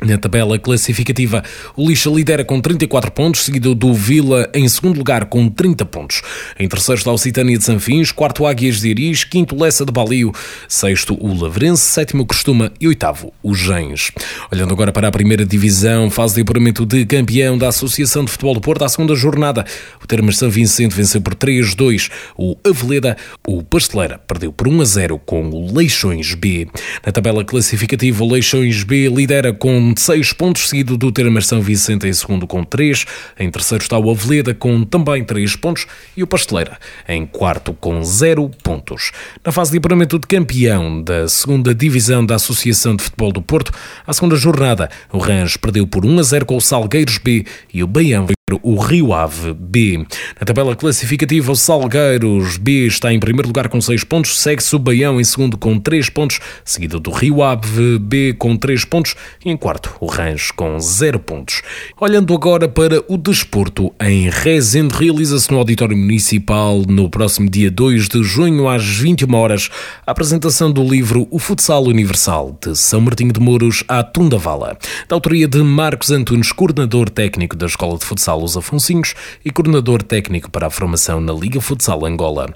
Na 0.05 0.19
tabela 0.19 0.59
classificativa, 0.59 1.45
o 1.77 1.89
Lixa 1.89 2.11
lidera 2.11 2.45
com 2.45 2.61
34 2.61 3.13
pontos, 3.13 3.43
seguido 3.43 3.73
do 3.73 3.95
Vila 3.95 4.51
em 4.53 4.69
segundo 4.69 4.99
lugar 4.99 5.27
com 5.27 5.49
30 5.49 5.85
pontos. 5.85 6.23
Em 6.59 6.67
terceiro 6.67 6.99
está 6.99 7.13
o 7.13 7.19
Citânia 7.19 7.57
de 7.57 7.63
Sanfins, 7.63 8.11
quarto 8.11 8.45
Águias 8.45 8.81
de 8.81 8.89
Iris, 8.89 9.23
quinto 9.23 9.55
Lessa 9.55 9.85
de 9.85 9.93
Balio, 9.93 10.33
sexto 10.69 11.17
o 11.21 11.41
Lavrense, 11.41 11.85
sétimo 11.85 12.27
Costuma 12.27 12.73
e 12.81 12.89
oitavo 12.89 13.33
o 13.45 13.55
Gens. 13.55 14.11
Olhando 14.51 14.75
agora 14.75 14.91
para 14.91 15.07
a 15.07 15.13
primeira 15.13 15.47
divisão, 15.47 16.11
fase 16.11 16.35
de 16.35 16.41
apuramento 16.41 16.85
de 16.85 17.07
campeão 17.07 17.57
da 17.57 17.69
Associação 17.69 18.25
de 18.25 18.33
Futebol 18.33 18.55
do 18.55 18.61
Porto, 18.61 18.85
à 18.85 18.89
segunda 18.89 19.15
jornada, 19.15 19.65
o 20.03 20.07
Termas 20.07 20.37
São 20.37 20.51
Vicente 20.51 20.97
venceu 20.97 21.21
por 21.21 21.37
3-2 21.37 22.11
o 22.37 22.57
Aveleda, 22.69 23.17
o 23.47 23.63
Pasteleira 23.63 24.19
perdeu 24.19 24.53
por 24.53 24.67
1-0 24.67 25.21
com 25.25 25.49
o 25.49 25.73
Leixões 25.73 26.35
B. 26.35 26.67
Na 27.07 27.13
tabela 27.13 27.45
classificativa, 27.45 28.25
o 28.25 28.33
Leixões 28.33 28.83
B 28.83 29.09
lidera 29.09 29.53
com 29.53 29.92
6 30.01 30.33
pontos, 30.33 30.69
seguido 30.69 30.97
do 30.97 31.13
Termas 31.13 31.47
São 31.47 31.61
Vicente 31.61 32.07
em 32.07 32.13
segundo 32.13 32.47
com 32.47 32.65
3. 32.65 33.05
Em 33.39 33.51
terceiro 33.51 33.83
está 33.83 33.99
o 33.99 34.11
Aveleda 34.11 34.55
com 34.55 34.85
também 34.85 35.25
3 35.25 35.57
pontos 35.57 35.87
e 36.17 36.23
o 36.23 36.27
Pasteleira 36.27 36.79
em 37.09 37.27
quarto 37.27 37.75
com 37.75 38.03
0 38.03 38.51
pontos. 38.63 39.13
Na 39.45 39.53
fase 39.53 39.73
de 39.73 39.79
apuramento 39.79 40.19
de 40.19 40.27
campeão 40.27 41.03
da 41.03 41.29
segunda 41.29 41.75
divisão 41.75 42.25
da 42.25 42.37
Associação 42.37 42.97
de 42.97 43.05
Futebol 43.05 43.33
do 43.33 43.43
Porto, 43.43 43.73
a 44.07 44.13
segunda 44.13 44.37
jornada, 44.37 44.91
o 45.13 45.19
Rãs 45.19 45.57
perdeu 45.57 45.87
por 45.87 46.05
1 46.05 46.19
a 46.19 46.23
0 46.23 46.47
com 46.47 46.57
o 46.57 46.61
Salgueiros 46.61 47.19
B 47.19 47.45
e 47.73 47.83
o 47.83 47.87
Baião 47.87 48.27
o 48.63 48.77
Rio 48.77 49.13
Ave 49.13 49.55
B. 49.55 50.05
Na 50.39 50.45
tabela 50.45 50.75
classificativa, 50.75 51.53
o 51.53 51.57
Salgueiros 51.57 52.57
B 52.57 52.87
está 52.87 53.13
em 53.13 53.21
primeiro 53.21 53.49
lugar 53.49 53.69
com 53.69 53.81
6 53.81 54.05
pontos, 54.05 54.41
segue-se 54.41 54.75
o 54.75 54.79
Baião 54.79 55.21
em 55.21 55.25
segundo 55.25 55.57
com 55.57 55.79
3 55.79 56.11
pontos, 56.11 56.41
seguido 56.65 56.99
do 56.99 57.11
Rio 57.11 57.43
Ave 57.43 57.99
B 57.99 58.35
com 58.35 58.57
3 58.57 58.85
pontos 58.85 59.15
e 59.45 59.51
em 59.51 59.57
quarto 59.57 59.95
o 60.01 60.07
Rancho 60.07 60.53
com 60.55 60.79
0 60.79 61.21
pontos. 61.21 61.63
Olhando 62.01 62.35
agora 62.35 62.69
para 62.69 63.03
o 63.09 63.17
desporto, 63.17 63.95
em 64.01 64.29
Rezende 64.29 64.95
realiza-se 64.97 65.51
no 65.51 65.59
Auditório 65.59 65.97
Municipal 65.97 66.83
no 66.89 67.09
próximo 67.09 67.49
dia 67.49 67.71
2 67.71 68.09
de 68.09 68.23
junho 68.25 68.69
às 68.69 68.85
21 68.85 69.35
horas 69.35 69.71
a 70.07 70.11
apresentação 70.11 70.71
do 70.71 70.83
livro 70.83 71.29
O 71.31 71.39
Futsal 71.39 71.85
Universal 71.85 72.59
de 72.61 72.77
São 72.77 73.01
Martinho 73.01 73.33
de 73.33 73.41
Mouros 73.41 73.85
à 73.87 74.03
Tundavala, 74.03 74.77
da 75.09 75.17
autoria 75.17 75.47
de 75.47 75.63
Marcos 75.63 76.11
Antunes, 76.11 76.51
coordenador 76.51 77.09
técnico 77.09 77.57
da 77.57 77.67
Escola 77.67 77.97
de 77.97 78.05
Futsal 78.05 78.32
Los 78.35 78.57
Afonsinhos 78.57 79.15
e 79.45 79.51
coordenador 79.51 80.03
técnico 80.03 80.51
para 80.51 80.67
a 80.67 80.71
formação 80.71 81.21
na 81.21 81.33
Liga 81.33 81.61
Futsal 81.61 82.05
Angola. 82.05 82.47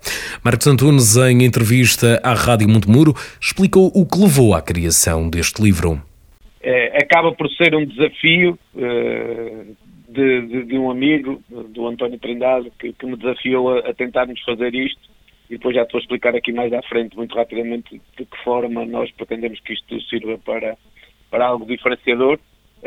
Marcos 0.45 0.67
Antunes, 0.67 1.17
em 1.17 1.45
entrevista 1.45 2.21
à 2.23 2.35
Rádio 2.35 2.69
Montemuro, 2.69 3.15
explicou 3.41 3.91
o 3.95 4.07
que 4.07 4.19
levou 4.19 4.55
à 4.55 4.63
criação 4.63 5.29
deste 5.29 5.63
livro. 5.63 6.01
É, 6.61 6.99
acaba 6.99 7.33
por 7.33 7.49
ser 7.53 7.75
um 7.75 7.85
desafio 7.85 8.59
uh, 8.75 9.77
de, 10.09 10.41
de, 10.43 10.65
de, 10.65 10.79
um 10.79 10.91
amigo, 10.91 11.43
do 11.71 11.87
António 11.87 12.19
Trindade, 12.19 12.73
que, 12.79 12.93
que 12.93 13.07
me 13.07 13.17
desafiou 13.17 13.77
a, 13.77 13.91
a 13.91 13.95
tentarmos 13.95 14.41
fazer 14.43 14.75
isto 14.75 15.17
e 15.49 15.57
depois 15.57 15.75
já 15.75 15.83
estou 15.83 15.99
a 15.99 16.01
explicar 16.01 16.35
aqui 16.35 16.53
mais 16.53 16.73
à 16.73 16.83
frente, 16.83 17.17
muito 17.17 17.35
rapidamente, 17.37 18.01
de 18.19 18.25
que 18.25 18.45
forma 18.45 18.85
nós 18.85 19.11
pretendemos 19.13 19.61
que 19.61 19.75
isto 19.75 20.01
sirva 20.03 20.39
para, 20.39 20.77
para 21.31 21.47
algo 21.47 21.65
diferenciador. 21.65 22.39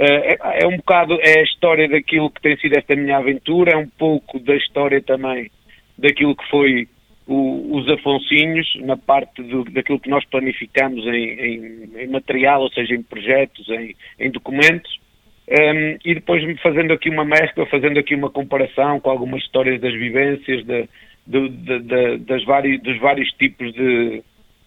Eh, 0.02 0.38
é, 0.42 0.64
é, 0.64 0.68
um 0.68 0.78
bocado 0.78 1.20
é 1.22 1.40
a 1.40 1.44
história 1.44 1.86
daquilo 1.90 2.30
que 2.30 2.42
tem 2.42 2.56
sido 2.56 2.78
esta 2.78 2.96
minha 2.96 3.18
aventura, 3.18 3.74
é 3.74 3.76
um 3.76 3.88
pouco 3.88 4.40
da 4.40 4.56
história 4.56 5.02
também 5.02 5.52
daquilo 5.98 6.38
que 6.38 6.50
foi 6.50 6.88
o, 7.28 7.76
os 7.76 7.90
Afonsinhos, 7.90 8.66
na 8.78 8.96
parte 8.96 9.44
do, 9.44 9.66
daquilo 9.66 10.00
que 10.00 10.10
nós 10.10 10.24
planificamos 10.24 11.06
em, 11.06 11.10
em, 11.12 11.90
em, 11.98 12.08
material, 12.08 12.62
ou 12.62 12.72
seja, 12.72 12.96
em 12.96 13.04
projetos, 13.04 13.68
em, 13.68 13.94
em 14.18 14.32
documentos, 14.32 14.90
um, 15.50 15.54
ehm, 15.54 15.98
e 16.06 16.14
depois 16.16 16.42
fazendo 16.62 16.94
aqui 16.94 17.10
uma 17.10 17.26
mescla, 17.26 17.66
fazendo 17.66 18.00
aqui 18.00 18.16
uma 18.16 18.30
comparação 18.30 19.02
com 19.02 19.10
algumas 19.10 19.44
histórias 19.44 19.82
das 19.82 19.92
vivências, 19.92 20.66
de, 20.66 20.88
de, 21.28 21.50
de, 21.50 22.18
das 22.20 22.46
vários, 22.46 22.82
dos 22.82 22.98
vários 23.00 23.30
tipos 23.32 23.74
de, 23.74 24.24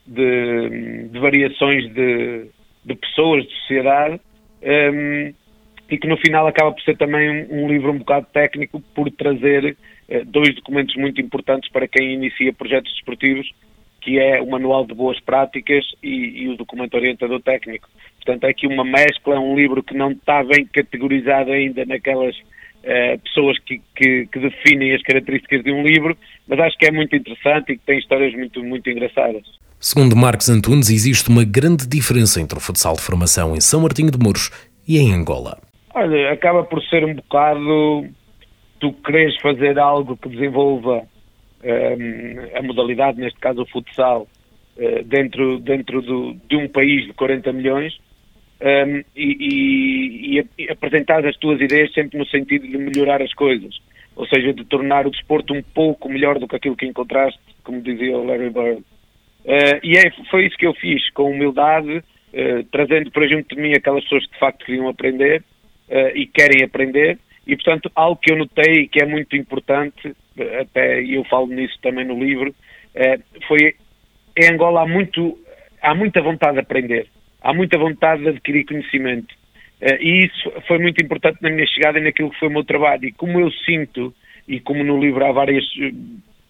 de 0.07 1.19
variações 1.19 1.91
de, 1.95 2.95
pessoas, 2.97 3.45
de 3.45 3.55
sociedade, 3.61 4.21
um, 4.63 5.35
e 5.91 5.99
que 5.99 6.09
no 6.09 6.17
final 6.17 6.47
acaba 6.47 6.73
por 6.73 6.83
ser 6.83 6.97
também 6.97 7.29
um, 7.29 7.65
um 7.65 7.69
livro 7.69 7.93
um 7.93 7.99
bocado 7.99 8.27
técnico 8.33 8.81
por 8.95 9.11
trazer 9.11 9.77
uh, 10.09 10.25
dois 10.25 10.55
documentos 10.55 10.95
muito 10.97 11.21
importantes 11.21 11.71
para 11.71 11.89
quem 11.89 12.15
inicia 12.15 12.53
projetos 12.53 12.93
desportivos, 12.93 13.51
que 14.01 14.19
é 14.19 14.41
o 14.41 14.51
Manual 14.51 14.87
de 14.87 14.95
Boas 14.95 15.21
Práticas 15.21 15.85
e, 16.03 16.45
e 16.45 16.49
o 16.49 16.57
documento 16.57 16.95
orientador 16.95 17.41
técnico. 17.41 17.89
Portanto, 18.17 18.45
é 18.45 18.51
aqui 18.51 18.67
uma 18.67 18.85
mescla, 18.85 19.39
um 19.39 19.57
livro 19.57 19.83
que 19.83 19.95
não 19.95 20.13
está 20.13 20.43
bem 20.43 20.65
categorizado 20.67 21.53
ainda 21.53 21.85
naquelas 21.85 22.37
uh, 22.37 23.19
pessoas 23.23 23.59
que, 23.61 23.81
que, 23.95 24.27
que, 24.27 24.39
definem 24.39 24.95
as 24.95 25.03
características 25.03 25.63
de 25.63 25.73
um 25.73 25.83
livro, 25.83 26.17
mas 26.47 26.59
acho 26.61 26.79
que 26.79 26.87
é 26.87 26.91
muito 26.91 27.15
interessante 27.15 27.73
e 27.73 27.79
que 27.79 27.85
tem 27.85 27.99
histórias 27.99 28.33
muito, 28.35 28.63
muito 28.63 28.89
engraçadas. 28.89 29.43
Segundo 29.85 30.15
Marcos 30.15 30.49
Antunes, 30.49 30.91
existe 30.91 31.29
uma 31.29 31.43
grande 31.43 31.89
diferença 31.89 32.41
entre 32.41 32.57
o 32.57 32.61
futsal 32.61 32.95
de 32.95 33.03
formação 33.03 33.57
em 33.57 33.61
São 33.61 33.81
Martinho 33.81 34.13
de 34.13 34.17
Mouros 34.17 34.49
e 34.87 34.97
em 34.97 35.13
Angola. 35.13 35.59
Olha, 35.93 36.31
acaba 36.31 36.63
por 36.63 36.81
ser 36.85 37.05
um 37.05 37.15
bocado 37.15 38.07
tu 38.79 38.93
queres 39.05 39.37
fazer 39.43 39.81
algo 39.81 40.17
que 40.17 40.29
desenvolva 40.29 41.03
um, 41.65 42.57
a 42.57 42.63
modalidade, 42.63 43.19
neste 43.19 43.41
caso 43.41 43.63
o 43.63 43.67
futsal, 43.67 44.29
uh, 44.77 45.03
dentro, 45.05 45.59
dentro 45.59 46.01
do, 46.01 46.37
de 46.49 46.55
um 46.55 46.69
país 46.69 47.05
de 47.07 47.13
40 47.15 47.53
milhões 47.53 47.93
um, 48.61 49.03
e, 49.17 50.39
e, 50.39 50.47
e 50.59 50.71
apresentar 50.71 51.27
as 51.27 51.37
tuas 51.39 51.61
ideias 51.61 51.93
sempre 51.93 52.21
no 52.21 52.27
sentido 52.27 52.69
de 52.69 52.79
melhorar 52.79 53.21
as 53.21 53.35
coisas, 53.35 53.75
ou 54.15 54.29
seja, 54.29 54.55
de 54.55 54.65
tornar 54.65 55.09
o 55.09 55.11
desporto 55.11 55.53
um 55.53 55.63
pouco 55.75 56.09
melhor 56.09 56.39
do 56.39 56.47
que 56.47 56.55
aquilo 56.55 56.77
que 56.77 56.87
encontraste, 56.87 57.41
como 57.65 57.83
dizia 57.83 58.17
o 58.17 58.25
Larry 58.25 58.51
Bird. 58.51 58.85
Uh, 59.45 59.79
e 59.83 59.97
é, 59.97 60.11
foi 60.31 60.47
isso 60.47 60.57
que 60.57 60.67
eu 60.67 60.75
fiz, 60.75 61.11
com 61.11 61.31
humildade, 61.31 61.99
uh, 61.99 62.65
trazendo 62.71 63.11
para 63.11 63.29
junto 63.29 63.55
de 63.55 63.61
mim 63.61 63.73
aquelas 63.75 64.05
pessoas 64.05 64.27
que 64.27 64.33
de 64.33 64.39
facto 64.39 64.65
queriam 64.65 64.89
aprender 64.89 65.43
uh, 65.89 66.17
e 66.17 66.27
querem 66.27 66.65
aprender. 66.65 67.19
E, 67.47 67.57
portanto, 67.57 67.91
algo 67.95 68.21
que 68.23 68.33
eu 68.33 68.39
notei 68.39 68.87
que 68.87 69.03
é 69.03 69.07
muito 69.07 69.37
importante, 69.37 70.15
até 70.61 71.03
eu 71.03 71.25
falo 71.25 71.49
nisso 71.49 71.77
também 71.83 72.05
no 72.05 72.17
livro, 72.17 72.55
foi 73.49 73.75
em 74.39 74.53
Angola 74.53 74.83
há, 74.83 74.87
muito, 74.87 75.37
há 75.83 75.93
muita 75.93 76.23
vontade 76.23 76.55
de 76.55 76.61
aprender, 76.61 77.09
há 77.43 77.53
muita 77.53 77.77
vontade 77.79 78.23
de 78.23 78.29
adquirir 78.29 78.65
conhecimento. 78.65 79.35
e 80.01 80.25
isso 80.25 80.53
foi 80.69 80.79
muito 80.79 81.05
importante 81.05 81.39
na 81.43 81.51
minha 81.51 81.67
chegada 81.67 81.99
e 81.99 82.03
naquilo 82.03 82.31
que 82.31 82.39
foi 82.39 82.47
o 82.47 82.53
meu 82.53 82.63
trabalho. 82.63 83.07
E 83.07 83.13
como 83.13 83.41
eu 83.41 83.51
sinto, 83.51 84.15
e 84.47 84.61
como 84.61 84.85
no 84.85 85.01
livro 85.01 85.27
há 85.27 85.33
várias 85.33 85.65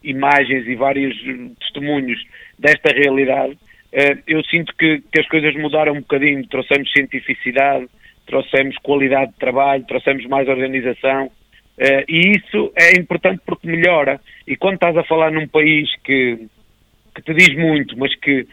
imagens 0.04 0.66
e 0.66 0.74
vários 0.74 1.16
testemunhos 1.60 2.22
desta 2.58 2.92
realidade, 2.92 3.56
eh, 3.92 4.18
eu 4.26 4.42
sinto 4.44 4.74
que, 4.76 5.02
que 5.12 5.20
as 5.20 5.28
coisas 5.28 5.54
mudaram 5.56 5.92
um 5.92 6.00
bocadinho. 6.00 6.46
Trouxemos 6.48 6.90
cientificidade, 6.92 7.86
trouxemos 8.26 8.76
qualidade 8.78 9.32
de 9.32 9.38
trabalho, 9.38 9.84
trouxemos 9.84 10.24
mais 10.26 10.48
organização. 10.48 11.30
Uh, 11.78 12.04
e 12.06 12.32
isso 12.36 12.72
é 12.76 12.98
importante 12.98 13.40
porque 13.46 13.66
melhora. 13.66 14.20
E 14.46 14.56
quando 14.56 14.74
estás 14.74 14.96
a 14.96 15.04
falar 15.04 15.30
num 15.30 15.48
país 15.48 15.88
que, 16.04 16.46
que 17.14 17.22
te 17.22 17.34
diz 17.34 17.56
muito, 17.56 17.98
mas 17.98 18.14
que 18.16 18.46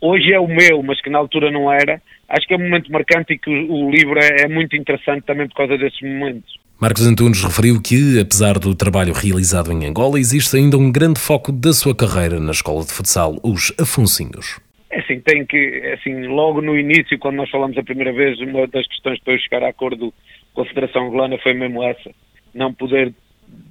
hoje 0.00 0.32
é 0.32 0.40
o 0.40 0.46
meu, 0.46 0.82
mas 0.82 1.00
que 1.00 1.10
na 1.10 1.18
altura 1.18 1.50
não 1.50 1.70
era, 1.70 2.00
acho 2.28 2.46
que 2.46 2.54
é 2.54 2.56
um 2.56 2.62
momento 2.62 2.90
marcante 2.90 3.34
e 3.34 3.38
que 3.38 3.50
o, 3.50 3.86
o 3.86 3.90
livro 3.90 4.18
é, 4.18 4.44
é, 4.44 4.48
muito 4.48 4.76
interessante 4.76 5.24
também 5.24 5.48
por 5.48 5.56
causa 5.56 5.76
desses 5.76 6.00
momentos. 6.00 6.58
Marcos 6.80 7.06
Antunes 7.06 7.44
referiu 7.44 7.78
que, 7.78 8.18
apesar 8.18 8.58
do 8.58 8.74
trabalho 8.74 9.12
realizado 9.12 9.70
em 9.70 9.84
Angola, 9.84 10.18
existe 10.18 10.56
ainda 10.56 10.78
um 10.78 10.90
grande 10.90 11.20
foco 11.20 11.52
da 11.52 11.74
sua 11.74 11.94
carreira 11.94 12.40
na 12.40 12.52
escola 12.52 12.82
de 12.82 12.90
futsal, 12.90 13.36
os 13.44 13.70
Afonsinhos. 13.78 14.58
É 14.88 15.00
assim, 15.00 15.20
tem 15.20 15.44
que, 15.44 15.58
é 15.58 15.92
assim, 15.92 16.26
logo 16.26 16.62
no 16.62 16.78
início, 16.78 17.18
quando 17.18 17.36
nós 17.36 17.50
falamos 17.50 17.76
a 17.76 17.82
primeira 17.82 18.14
vez, 18.14 18.40
uma 18.40 18.66
das 18.66 18.86
questões 18.86 19.20
para 19.20 19.34
eu 19.34 19.38
chegar 19.40 19.62
a 19.62 19.68
acordo 19.68 20.10
com 20.54 20.62
a 20.62 20.64
Federação 20.64 21.06
Angolana 21.06 21.36
foi 21.42 21.52
mesmo 21.52 21.82
essa, 21.82 22.10
não 22.54 22.72
poder 22.72 23.12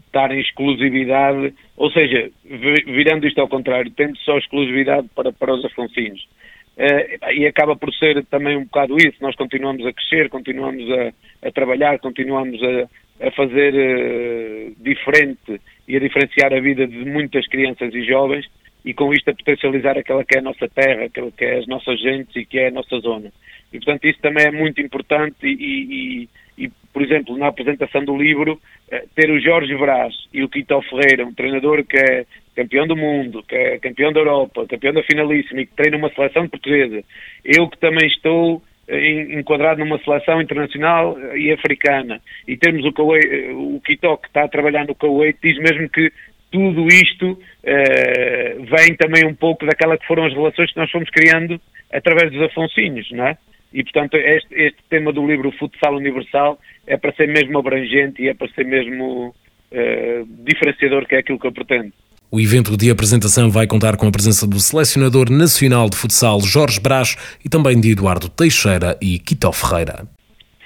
estar 0.06 0.32
em 0.32 0.39
exclusividade, 0.39 1.52
ou 1.78 1.89
seja, 1.89 2.30
virando 2.45 3.26
isto 3.26 3.41
ao 3.41 3.48
contrário, 3.48 3.89
tendo 3.89 4.15
só 4.19 4.38
exclusividade 4.38 5.10
para, 5.15 5.34
para 5.34 5.56
os 5.56 5.65
Afonsinhos. 5.65 6.28
Uh, 6.79 7.33
e 7.33 7.45
acaba 7.45 7.75
por 7.75 7.93
ser 7.93 8.23
também 8.27 8.55
um 8.55 8.63
bocado 8.63 8.95
isso, 8.95 9.17
nós 9.19 9.35
continuamos 9.35 9.85
a 9.85 9.91
crescer, 9.91 10.29
continuamos 10.29 10.89
a, 10.89 11.47
a 11.49 11.51
trabalhar, 11.51 11.99
continuamos 11.99 12.57
a, 12.63 13.27
a 13.27 13.31
fazer 13.31 13.73
uh, 13.73 14.75
diferente 14.81 15.59
e 15.85 15.97
a 15.97 15.99
diferenciar 15.99 16.53
a 16.53 16.61
vida 16.61 16.87
de 16.87 17.03
muitas 17.03 17.45
crianças 17.49 17.93
e 17.93 18.01
jovens 18.05 18.45
e 18.85 18.93
com 18.93 19.13
isto 19.13 19.29
a 19.29 19.35
potencializar 19.35 19.97
aquela 19.97 20.23
que 20.23 20.37
é 20.37 20.39
a 20.39 20.43
nossa 20.43 20.69
terra, 20.69 21.03
aquela 21.03 21.29
que 21.29 21.43
é 21.43 21.57
as 21.57 21.67
nossas 21.67 21.99
gentes 21.99 22.33
e 22.37 22.45
que 22.45 22.57
é 22.57 22.69
a 22.69 22.71
nossa 22.71 22.97
zona. 22.99 23.29
E 23.73 23.77
portanto 23.77 24.05
isso 24.05 24.19
também 24.21 24.45
é 24.45 24.51
muito 24.51 24.79
importante 24.79 25.45
e, 25.45 25.49
e, 25.49 26.65
e 26.65 26.71
por 26.93 27.01
exemplo, 27.01 27.37
na 27.37 27.47
apresentação 27.47 28.05
do 28.05 28.15
livro, 28.15 28.53
uh, 28.53 29.09
ter 29.13 29.29
o 29.29 29.41
Jorge 29.41 29.75
Brás 29.75 30.13
e 30.33 30.41
o 30.43 30.47
Quito 30.47 30.81
Ferreira, 30.83 31.25
um 31.25 31.33
treinador 31.33 31.83
que 31.83 31.97
é 31.97 32.25
campeão 32.60 32.86
do 32.86 32.98
mundo, 32.98 33.41
que 33.48 33.56
é 33.56 33.80
campeão 33.80 34.12
da 34.12 34.19
Europa, 34.19 34.67
campeão 34.67 34.93
da 34.93 35.04
finalíssima 35.04 35.62
e 35.62 35.65
que 35.65 35.76
treina 35.76 35.95
uma 35.95 36.13
seleção 36.13 36.48
portuguesa. 36.50 37.02
Eu 37.45 37.69
que 37.69 37.78
também 37.78 38.06
estou 38.08 38.62
eh, 38.89 39.39
enquadrado 39.39 39.80
numa 39.80 39.98
seleção 40.00 40.41
internacional 40.41 41.17
eh, 41.17 41.38
e 41.38 41.52
africana 41.54 42.19
e 42.45 42.58
termos 42.58 42.84
o, 42.84 42.91
Kuwait, 42.91 43.26
eh, 43.26 43.54
o 43.54 43.80
Quito 43.86 44.17
que 44.17 44.28
está 44.28 44.43
a 44.43 44.50
trabalhar 44.50 44.86
no 44.86 44.93
Kuwait 44.93 45.38
diz 45.41 45.58
mesmo 45.58 45.88
que 45.89 46.12
tudo 46.52 46.88
isto 46.88 47.38
vem 47.63 48.95
também 48.98 49.24
um 49.28 49.36
pouco 49.36 49.67
daquela 49.67 49.95
que 50.00 50.08
foram 50.08 50.26
as 50.26 50.34
relações 50.34 50.74
que 50.74 50.80
nós 50.80 50.89
fomos 50.89 51.08
criando 51.12 51.62
através 51.93 52.32
dos 52.32 52.41
Afonsinhos, 52.41 53.08
não 53.12 53.28
é? 53.28 53.38
E, 53.72 53.84
portanto, 53.84 54.17
este, 54.17 54.56
este 54.56 54.80
tema 54.89 55.13
do 55.13 55.28
livro 55.28 55.52
Futsal 55.52 55.95
Universal 55.95 56.60
é 56.88 56.98
para 56.98 57.13
ser 57.13 57.28
mesmo 57.28 57.60
abrangente 57.60 58.24
e 58.24 58.30
é 58.30 58.34
para 58.34 58.48
ser 58.48 58.65
mesmo 58.65 59.36
diferenciador, 60.43 61.06
que 61.06 61.13
é 61.13 61.19
aquilo 61.19 61.38
que 61.38 61.45
eu 61.45 61.52
pretendo. 61.52 61.93
O 62.31 62.39
evento 62.39 62.77
de 62.77 62.91
apresentação 62.91 63.49
vai 63.49 63.65
contar 63.65 63.97
com 63.97 64.05
a 64.05 64.11
presença 64.11 64.45
do 64.45 64.59
selecionador 64.59 65.31
nacional 65.31 65.89
de 65.89 65.97
futsal 65.97 66.39
Jorge 66.41 66.79
Brás 66.79 67.17
e 67.43 67.49
também 67.49 67.81
de 67.81 67.91
Eduardo 67.93 68.29
Teixeira 68.29 68.95
e 69.01 69.17
Quito 69.17 69.51
Ferreira. 69.51 70.07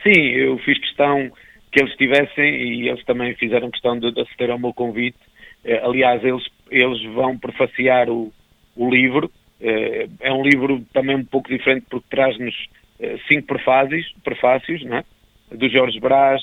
Sim, 0.03 0.19
eu 0.35 0.57
fiz 0.57 0.77
questão 0.77 1.31
que 1.71 1.79
eles 1.79 1.91
estivessem 1.91 2.43
e 2.43 2.89
eles 2.89 3.01
também 3.05 3.33
fizeram 3.35 3.71
questão 3.71 3.97
de, 3.97 4.11
de 4.11 4.19
aceder 4.19 4.51
ao 4.51 4.59
meu 4.59 4.73
convite. 4.73 5.17
Eh, 5.63 5.79
aliás, 5.81 6.21
eles, 6.25 6.43
eles 6.69 7.01
vão 7.13 7.37
prefaciar 7.37 8.09
o, 8.09 8.33
o 8.75 8.89
livro. 8.89 9.31
Eh, 9.61 10.09
é 10.19 10.33
um 10.33 10.43
livro 10.43 10.83
também 10.91 11.15
um 11.15 11.23
pouco 11.23 11.47
diferente 11.47 11.85
porque 11.89 12.07
traz-nos 12.09 12.53
eh, 12.99 13.15
cinco 13.31 13.47
prefácios, 13.47 14.13
prefácios 14.21 14.83
né? 14.83 15.05
do 15.49 15.69
Jorge 15.69 15.97
Brás, 16.01 16.41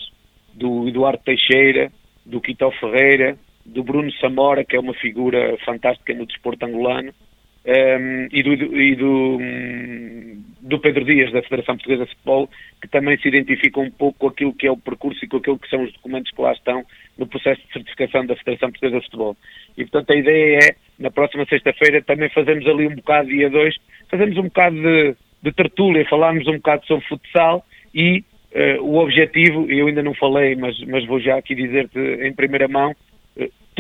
do 0.55 0.89
Eduardo 0.89 1.23
Teixeira, 1.23 1.93
do 2.25 2.41
Quito 2.41 2.71
Ferreira, 2.81 3.37
do 3.65 3.83
Bruno 3.83 4.13
Samora, 4.15 4.65
que 4.65 4.77
é 4.77 4.81
uma 4.81 4.95
figura 4.95 5.57
fantástica 5.65 6.15
no 6.15 6.27
desporto 6.27 6.65
angolano, 6.65 7.13
um, 7.67 7.71
ehm, 7.71 8.29
e, 8.33 8.43
do, 8.43 8.81
e 8.81 8.97
do, 8.97 9.39
do, 10.63 10.79
Pedro 10.81 11.05
Dias, 11.05 11.31
da 11.33 11.43
Federação 11.43 11.77
Portuguesa 11.77 12.05
de 12.05 12.11
Futebol, 12.13 12.49
que 12.81 12.89
também 12.89 13.19
se 13.19 13.29
identifica 13.29 13.81
um 13.81 13.91
pouco 13.91 14.19
com 14.19 14.29
aquilo 14.29 14.55
que 14.55 14.67
é 14.67 14.73
o 14.73 14.77
percurso 14.77 15.25
e 15.25 15.29
com 15.29 15.37
aquilo 15.37 15.59
que 15.59 15.69
são 15.69 15.83
os 15.83 15.93
documentos 15.93 16.31
que 16.31 16.41
lá 16.41 16.53
estão 16.53 16.85
no 17.19 17.27
processo 17.27 17.61
de 17.67 17.73
certificação 17.73 18.25
da 18.25 18.37
Federação 18.37 18.71
Portuguesa 18.71 18.99
de 18.99 19.05
Futebol. 19.05 19.37
E, 19.77 19.85
portanto, 19.85 20.11
a 20.11 20.17
ideia 20.17 20.59
é, 20.63 20.77
na 20.99 21.11
próxima 21.11 21.45
sexta-feira, 21.45 22.03
também 22.03 22.31
fazermos 22.31 22.67
ali 22.67 22.87
um 22.87 22.95
bocado, 22.95 23.29
dia 23.29 23.51
2, 23.51 23.77
fazemos 24.11 24.37
um 24.39 24.45
bocado 24.45 24.77
de, 24.77 25.15
de 25.43 25.53
tertúlia, 25.53 26.09
falarmos 26.09 26.47
um 26.47 26.55
bocado 26.55 26.87
sobre 26.87 27.07
futsal 27.07 27.65
e 27.95 28.25
uh, 28.55 28.83
o 28.83 28.99
objetivo, 28.99 29.71
eu 29.71 29.87
ainda 29.87 30.03
não 30.03 30.15
falei, 30.15 30.57
mas, 30.57 30.79
mas 30.85 31.07
vou 31.07 31.21
já 31.21 31.37
aqui 31.37 31.55
dizer-te 31.55 31.99
em 31.99 32.33
primeira 32.33 32.69
mão, 32.69 32.95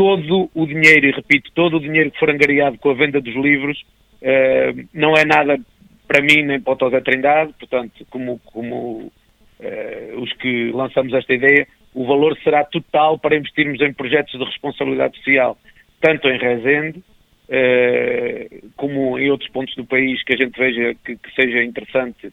todo 0.00 0.50
o 0.54 0.66
dinheiro, 0.66 1.08
e 1.08 1.10
repito, 1.10 1.50
todo 1.54 1.76
o 1.76 1.80
dinheiro 1.80 2.10
que 2.10 2.18
for 2.18 2.30
angariado 2.30 2.78
com 2.78 2.90
a 2.90 2.94
venda 2.94 3.20
dos 3.20 3.34
livros 3.34 3.78
uh, 4.22 4.88
não 4.94 5.14
é 5.14 5.26
nada 5.26 5.58
para 6.08 6.22
mim 6.22 6.42
nem 6.42 6.60
para 6.60 6.72
o 6.72 6.76
Tosé 6.76 7.00
Trindade, 7.02 7.52
portanto, 7.58 8.06
como, 8.08 8.38
como 8.46 9.12
uh, 9.60 10.20
os 10.20 10.32
que 10.34 10.70
lançamos 10.72 11.12
esta 11.12 11.34
ideia, 11.34 11.68
o 11.94 12.06
valor 12.06 12.34
será 12.42 12.64
total 12.64 13.18
para 13.18 13.36
investirmos 13.36 13.80
em 13.80 13.92
projetos 13.92 14.38
de 14.38 14.44
responsabilidade 14.44 15.16
social, 15.18 15.58
tanto 16.00 16.28
em 16.28 16.38
Rezende, 16.38 16.98
uh, 16.98 18.70
como 18.76 19.18
em 19.18 19.30
outros 19.30 19.50
pontos 19.50 19.74
do 19.76 19.84
país 19.84 20.22
que 20.24 20.34
a 20.34 20.36
gente 20.36 20.58
veja 20.58 20.94
que, 21.04 21.16
que 21.16 21.34
seja 21.34 21.62
interessante 21.62 22.32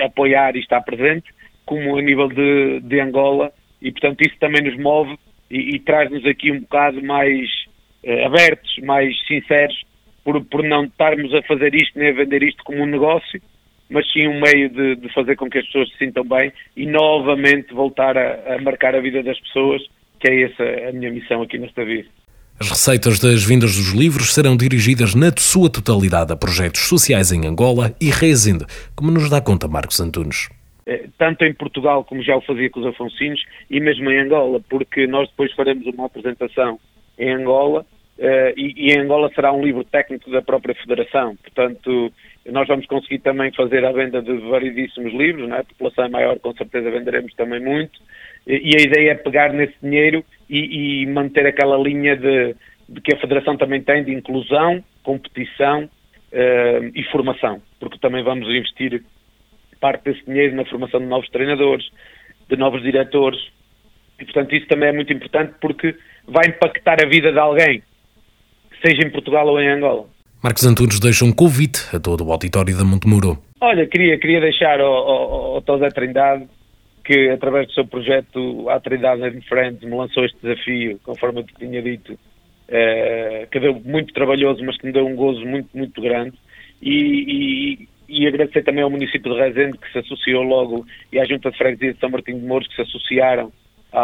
apoiar 0.00 0.56
e 0.56 0.60
estar 0.60 0.80
presente, 0.80 1.32
como 1.64 1.96
a 1.96 2.02
nível 2.02 2.28
de, 2.28 2.80
de 2.80 3.00
Angola, 3.00 3.52
e 3.80 3.92
portanto 3.92 4.20
isso 4.22 4.36
também 4.40 4.62
nos 4.62 4.76
move 4.78 5.16
e, 5.50 5.76
e 5.76 5.78
traz-nos 5.78 6.24
aqui 6.26 6.50
um 6.50 6.60
bocado 6.60 7.02
mais 7.02 7.48
uh, 8.04 8.26
abertos, 8.26 8.76
mais 8.82 9.14
sinceros, 9.26 9.84
por, 10.24 10.42
por 10.44 10.62
não 10.62 10.84
estarmos 10.84 11.32
a 11.34 11.42
fazer 11.42 11.74
isto 11.74 11.98
nem 11.98 12.08
a 12.08 12.14
vender 12.14 12.42
isto 12.42 12.62
como 12.64 12.82
um 12.82 12.86
negócio, 12.86 13.40
mas 13.90 14.10
sim 14.12 14.26
um 14.26 14.40
meio 14.40 14.70
de, 14.70 14.96
de 14.96 15.12
fazer 15.12 15.36
com 15.36 15.48
que 15.48 15.58
as 15.58 15.66
pessoas 15.66 15.90
se 15.90 15.98
sintam 15.98 16.24
bem 16.24 16.52
e 16.76 16.86
novamente 16.86 17.72
voltar 17.74 18.16
a, 18.16 18.54
a 18.54 18.62
marcar 18.62 18.94
a 18.94 19.00
vida 19.00 19.22
das 19.22 19.38
pessoas, 19.40 19.82
que 20.18 20.28
é 20.28 20.42
essa 20.42 20.88
a 20.88 20.92
minha 20.92 21.10
missão 21.10 21.42
aqui 21.42 21.58
nesta 21.58 21.84
vida. 21.84 22.08
As 22.58 22.70
receitas 22.70 23.18
das 23.18 23.44
vindas 23.44 23.76
dos 23.76 23.92
livros 23.92 24.32
serão 24.32 24.56
dirigidas 24.56 25.14
na 25.14 25.32
sua 25.36 25.68
totalidade 25.68 26.32
a 26.32 26.36
projetos 26.36 26.82
sociais 26.82 27.32
em 27.32 27.46
Angola 27.46 27.94
e 28.00 28.10
Rezende, 28.10 28.64
como 28.94 29.10
nos 29.10 29.28
dá 29.28 29.40
conta 29.40 29.66
Marcos 29.66 30.00
Antunes. 30.00 30.48
Eh, 30.86 31.08
tanto 31.16 31.44
em 31.44 31.54
Portugal 31.54 32.04
como 32.04 32.22
já 32.22 32.36
o 32.36 32.42
fazia 32.42 32.68
com 32.68 32.80
os 32.80 32.86
Afonsinos 32.86 33.42
e 33.70 33.80
mesmo 33.80 34.10
em 34.10 34.20
Angola, 34.20 34.60
porque 34.68 35.06
nós 35.06 35.28
depois 35.30 35.52
faremos 35.52 35.86
uma 35.86 36.06
apresentação 36.06 36.78
em 37.18 37.32
Angola 37.32 37.86
uh, 38.18 38.52
e, 38.56 38.92
em 38.92 39.00
Angola 39.00 39.30
será 39.34 39.52
um 39.52 39.64
livro 39.64 39.84
técnico 39.84 40.30
da 40.30 40.42
própria 40.42 40.74
Federação. 40.74 41.36
Portanto, 41.36 42.12
nós 42.46 42.68
vamos 42.68 42.86
conseguir 42.86 43.20
também 43.20 43.50
fazer 43.52 43.84
a 43.84 43.92
venda 43.92 44.20
de 44.20 44.36
variedíssimos 44.48 45.12
livros, 45.14 45.48
não 45.48 45.56
é? 45.56 45.60
a 45.60 45.64
população 45.64 46.04
é 46.04 46.08
maior, 46.08 46.38
com 46.38 46.52
certeza 46.52 46.90
venderemos 46.90 47.32
também 47.34 47.60
muito. 47.60 47.98
E, 48.46 48.72
e 48.72 48.76
a 48.76 48.82
ideia 48.82 49.12
é 49.12 49.14
pegar 49.14 49.52
nesse 49.52 49.74
dinheiro 49.82 50.24
e, 50.50 51.02
e 51.02 51.06
manter 51.06 51.46
aquela 51.46 51.78
linha 51.78 52.16
de, 52.16 52.54
de, 52.88 53.00
que 53.00 53.14
a 53.14 53.20
Federação 53.20 53.56
também 53.56 53.80
tem 53.80 54.04
de 54.04 54.12
inclusão, 54.12 54.84
competição 55.02 55.84
uh, 55.84 56.90
e 56.94 57.02
formação, 57.04 57.62
porque 57.80 57.98
também 57.98 58.22
vamos 58.22 58.48
investir 58.48 59.02
parte 59.84 60.04
desse 60.04 60.24
dinheiro 60.24 60.56
na 60.56 60.64
formação 60.64 60.98
de 60.98 61.04
novos 61.04 61.28
treinadores, 61.28 61.84
de 62.48 62.56
novos 62.56 62.82
diretores. 62.82 63.38
E, 64.18 64.24
portanto, 64.24 64.54
isso 64.54 64.66
também 64.66 64.88
é 64.88 64.92
muito 64.92 65.12
importante 65.12 65.52
porque 65.60 65.94
vai 66.26 66.46
impactar 66.48 66.96
a 67.04 67.06
vida 67.06 67.30
de 67.30 67.38
alguém, 67.38 67.82
seja 68.82 69.06
em 69.06 69.10
Portugal 69.10 69.46
ou 69.46 69.60
em 69.60 69.68
Angola. 69.68 70.06
Marcos 70.42 70.64
Antunes 70.64 70.98
deixa 70.98 71.22
um 71.26 71.32
convite 71.32 71.94
a 71.94 72.00
todo 72.00 72.24
o 72.24 72.32
auditório 72.32 72.74
da 72.74 72.82
Montemuro. 72.82 73.36
Olha, 73.60 73.86
queria, 73.86 74.18
queria 74.18 74.40
deixar 74.40 74.80
ao, 74.80 74.94
ao, 74.94 75.54
ao 75.56 75.62
Tosé 75.62 75.88
Trindade 75.90 76.46
que, 77.04 77.28
através 77.28 77.66
do 77.66 77.74
seu 77.74 77.86
projeto 77.86 78.70
A 78.70 78.80
Trindade 78.80 79.36
em 79.36 79.42
Frente, 79.42 79.84
me 79.84 79.94
lançou 79.94 80.24
este 80.24 80.38
desafio, 80.42 80.98
conforme 81.04 81.40
eu 81.40 81.46
tinha 81.58 81.82
dito, 81.82 82.18
eh, 82.68 83.46
que 83.50 83.60
deu 83.60 83.78
muito 83.84 84.14
trabalhoso, 84.14 84.64
mas 84.64 84.78
que 84.78 84.86
me 84.86 84.92
deu 84.92 85.06
um 85.06 85.14
gozo 85.14 85.44
muito, 85.44 85.68
muito 85.74 86.00
grande. 86.00 86.32
E, 86.80 87.82
e, 87.82 87.88
e 88.14 88.26
agradecer 88.28 88.62
também 88.62 88.82
ao 88.82 88.90
município 88.90 89.32
de 89.32 89.40
Rezende 89.40 89.76
que 89.76 89.90
se 89.90 89.98
associou 89.98 90.42
logo 90.42 90.86
e 91.12 91.18
à 91.18 91.24
Junta 91.24 91.50
de 91.50 91.58
Freguesia 91.58 91.94
de 91.94 91.98
São 91.98 92.08
Martinho 92.08 92.38
de 92.38 92.46
Mouros 92.46 92.68
que 92.68 92.76
se 92.76 92.82
associaram 92.82 93.52
à, 93.92 94.00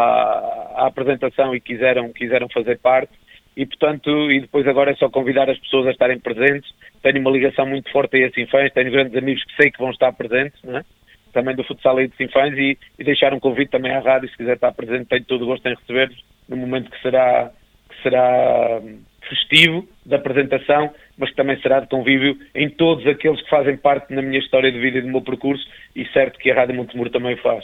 à, 0.75 0.87
apresentação 0.87 1.55
e 1.55 1.61
quiseram, 1.61 2.11
quiseram 2.11 2.49
fazer 2.49 2.77
parte. 2.79 3.13
E 3.55 3.65
portanto, 3.65 4.31
e 4.31 4.41
depois 4.41 4.67
agora 4.67 4.91
é 4.91 4.95
só 4.95 5.09
convidar 5.09 5.49
as 5.49 5.57
pessoas 5.59 5.87
a 5.87 5.91
estarem 5.91 6.19
presentes, 6.19 6.69
tenho 7.01 7.19
uma 7.19 7.31
ligação 7.31 7.65
muito 7.65 7.91
forte 7.91 8.15
a 8.17 8.19
esse 8.19 8.35
Sinfãs, 8.35 8.71
tenho 8.73 8.91
grandes 8.91 9.15
amigos 9.15 9.43
que 9.43 9.55
sei 9.55 9.71
que 9.71 9.79
vão 9.79 9.91
estar 9.91 10.11
presentes, 10.13 10.59
é? 10.65 10.83
também 11.33 11.55
do 11.55 11.63
futsal 11.63 11.99
e 12.01 12.07
de 12.07 12.15
Sinfãs 12.15 12.53
e, 12.57 12.77
e 12.97 13.03
deixar 13.03 13.33
um 13.33 13.39
convite 13.39 13.71
também 13.71 13.91
à 13.91 13.99
rádio, 13.99 14.29
se 14.29 14.37
quiser 14.37 14.55
estar 14.55 14.71
presente, 14.73 15.07
tenho 15.07 15.25
todo 15.25 15.43
o 15.43 15.47
gosto 15.47 15.65
em 15.67 15.75
receber-vos 15.75 16.23
no 16.47 16.57
momento 16.57 16.91
que 16.91 17.01
será, 17.01 17.51
que 17.89 18.03
será 18.03 18.81
festivo 19.27 19.87
da 20.05 20.17
apresentação, 20.17 20.91
mas 21.21 21.29
que 21.29 21.35
também 21.35 21.61
será 21.61 21.79
de 21.79 21.87
convívio 21.87 22.35
em 22.55 22.67
todos 22.67 23.05
aqueles 23.05 23.39
que 23.43 23.49
fazem 23.49 23.77
parte 23.77 24.11
na 24.11 24.23
minha 24.23 24.39
história 24.39 24.71
de 24.71 24.79
vida 24.79 24.97
e 24.97 25.01
do 25.01 25.07
meu 25.07 25.21
percurso, 25.21 25.63
e 25.95 26.03
certo 26.07 26.39
que 26.39 26.49
a 26.49 26.55
Rádio 26.55 26.73
Montemuro 26.73 27.11
também 27.11 27.37
faz. 27.37 27.63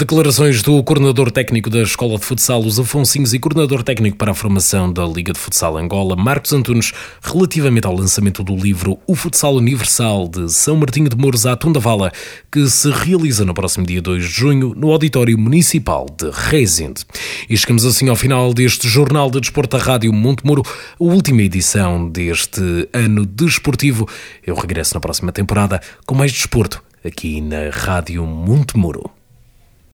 Declarações 0.00 0.62
do 0.62 0.80
coordenador 0.84 1.28
técnico 1.28 1.68
da 1.68 1.82
Escola 1.82 2.20
de 2.20 2.24
Futsal, 2.24 2.60
os 2.60 2.78
Afonsinhos, 2.78 3.34
e 3.34 3.38
coordenador 3.40 3.82
técnico 3.82 4.16
para 4.16 4.30
a 4.30 4.34
formação 4.34 4.92
da 4.92 5.04
Liga 5.04 5.32
de 5.32 5.40
Futsal 5.40 5.76
Angola, 5.76 6.14
Marcos 6.14 6.52
Antunes, 6.52 6.92
relativamente 7.20 7.84
ao 7.84 7.96
lançamento 7.96 8.44
do 8.44 8.54
livro 8.54 8.96
O 9.08 9.16
Futsal 9.16 9.56
Universal 9.56 10.28
de 10.28 10.52
São 10.52 10.76
Martinho 10.76 11.08
de 11.08 11.16
Mouros 11.16 11.46
à 11.46 11.58
Vala, 11.80 12.12
que 12.48 12.64
se 12.70 12.88
realiza 12.92 13.44
no 13.44 13.52
próximo 13.52 13.84
dia 13.84 14.00
2 14.00 14.22
de 14.22 14.30
junho 14.30 14.72
no 14.72 14.92
Auditório 14.92 15.36
Municipal 15.36 16.06
de 16.16 16.30
Rezende. 16.30 17.02
E 17.50 17.56
chegamos 17.56 17.84
assim 17.84 18.08
ao 18.08 18.14
final 18.14 18.54
deste 18.54 18.86
Jornal 18.86 19.28
de 19.32 19.40
Desporto 19.40 19.76
da 19.76 19.82
Rádio 19.82 20.12
Montemuro, 20.12 20.62
a 20.64 21.02
última 21.02 21.42
edição 21.42 22.08
deste 22.08 22.88
ano 22.92 23.26
desportivo. 23.26 24.08
Eu 24.46 24.54
regresso 24.54 24.94
na 24.94 25.00
próxima 25.00 25.32
temporada 25.32 25.82
com 26.06 26.14
mais 26.14 26.30
desporto 26.30 26.84
aqui 27.04 27.40
na 27.40 27.70
Rádio 27.72 28.24
Montemuro. 28.24 29.17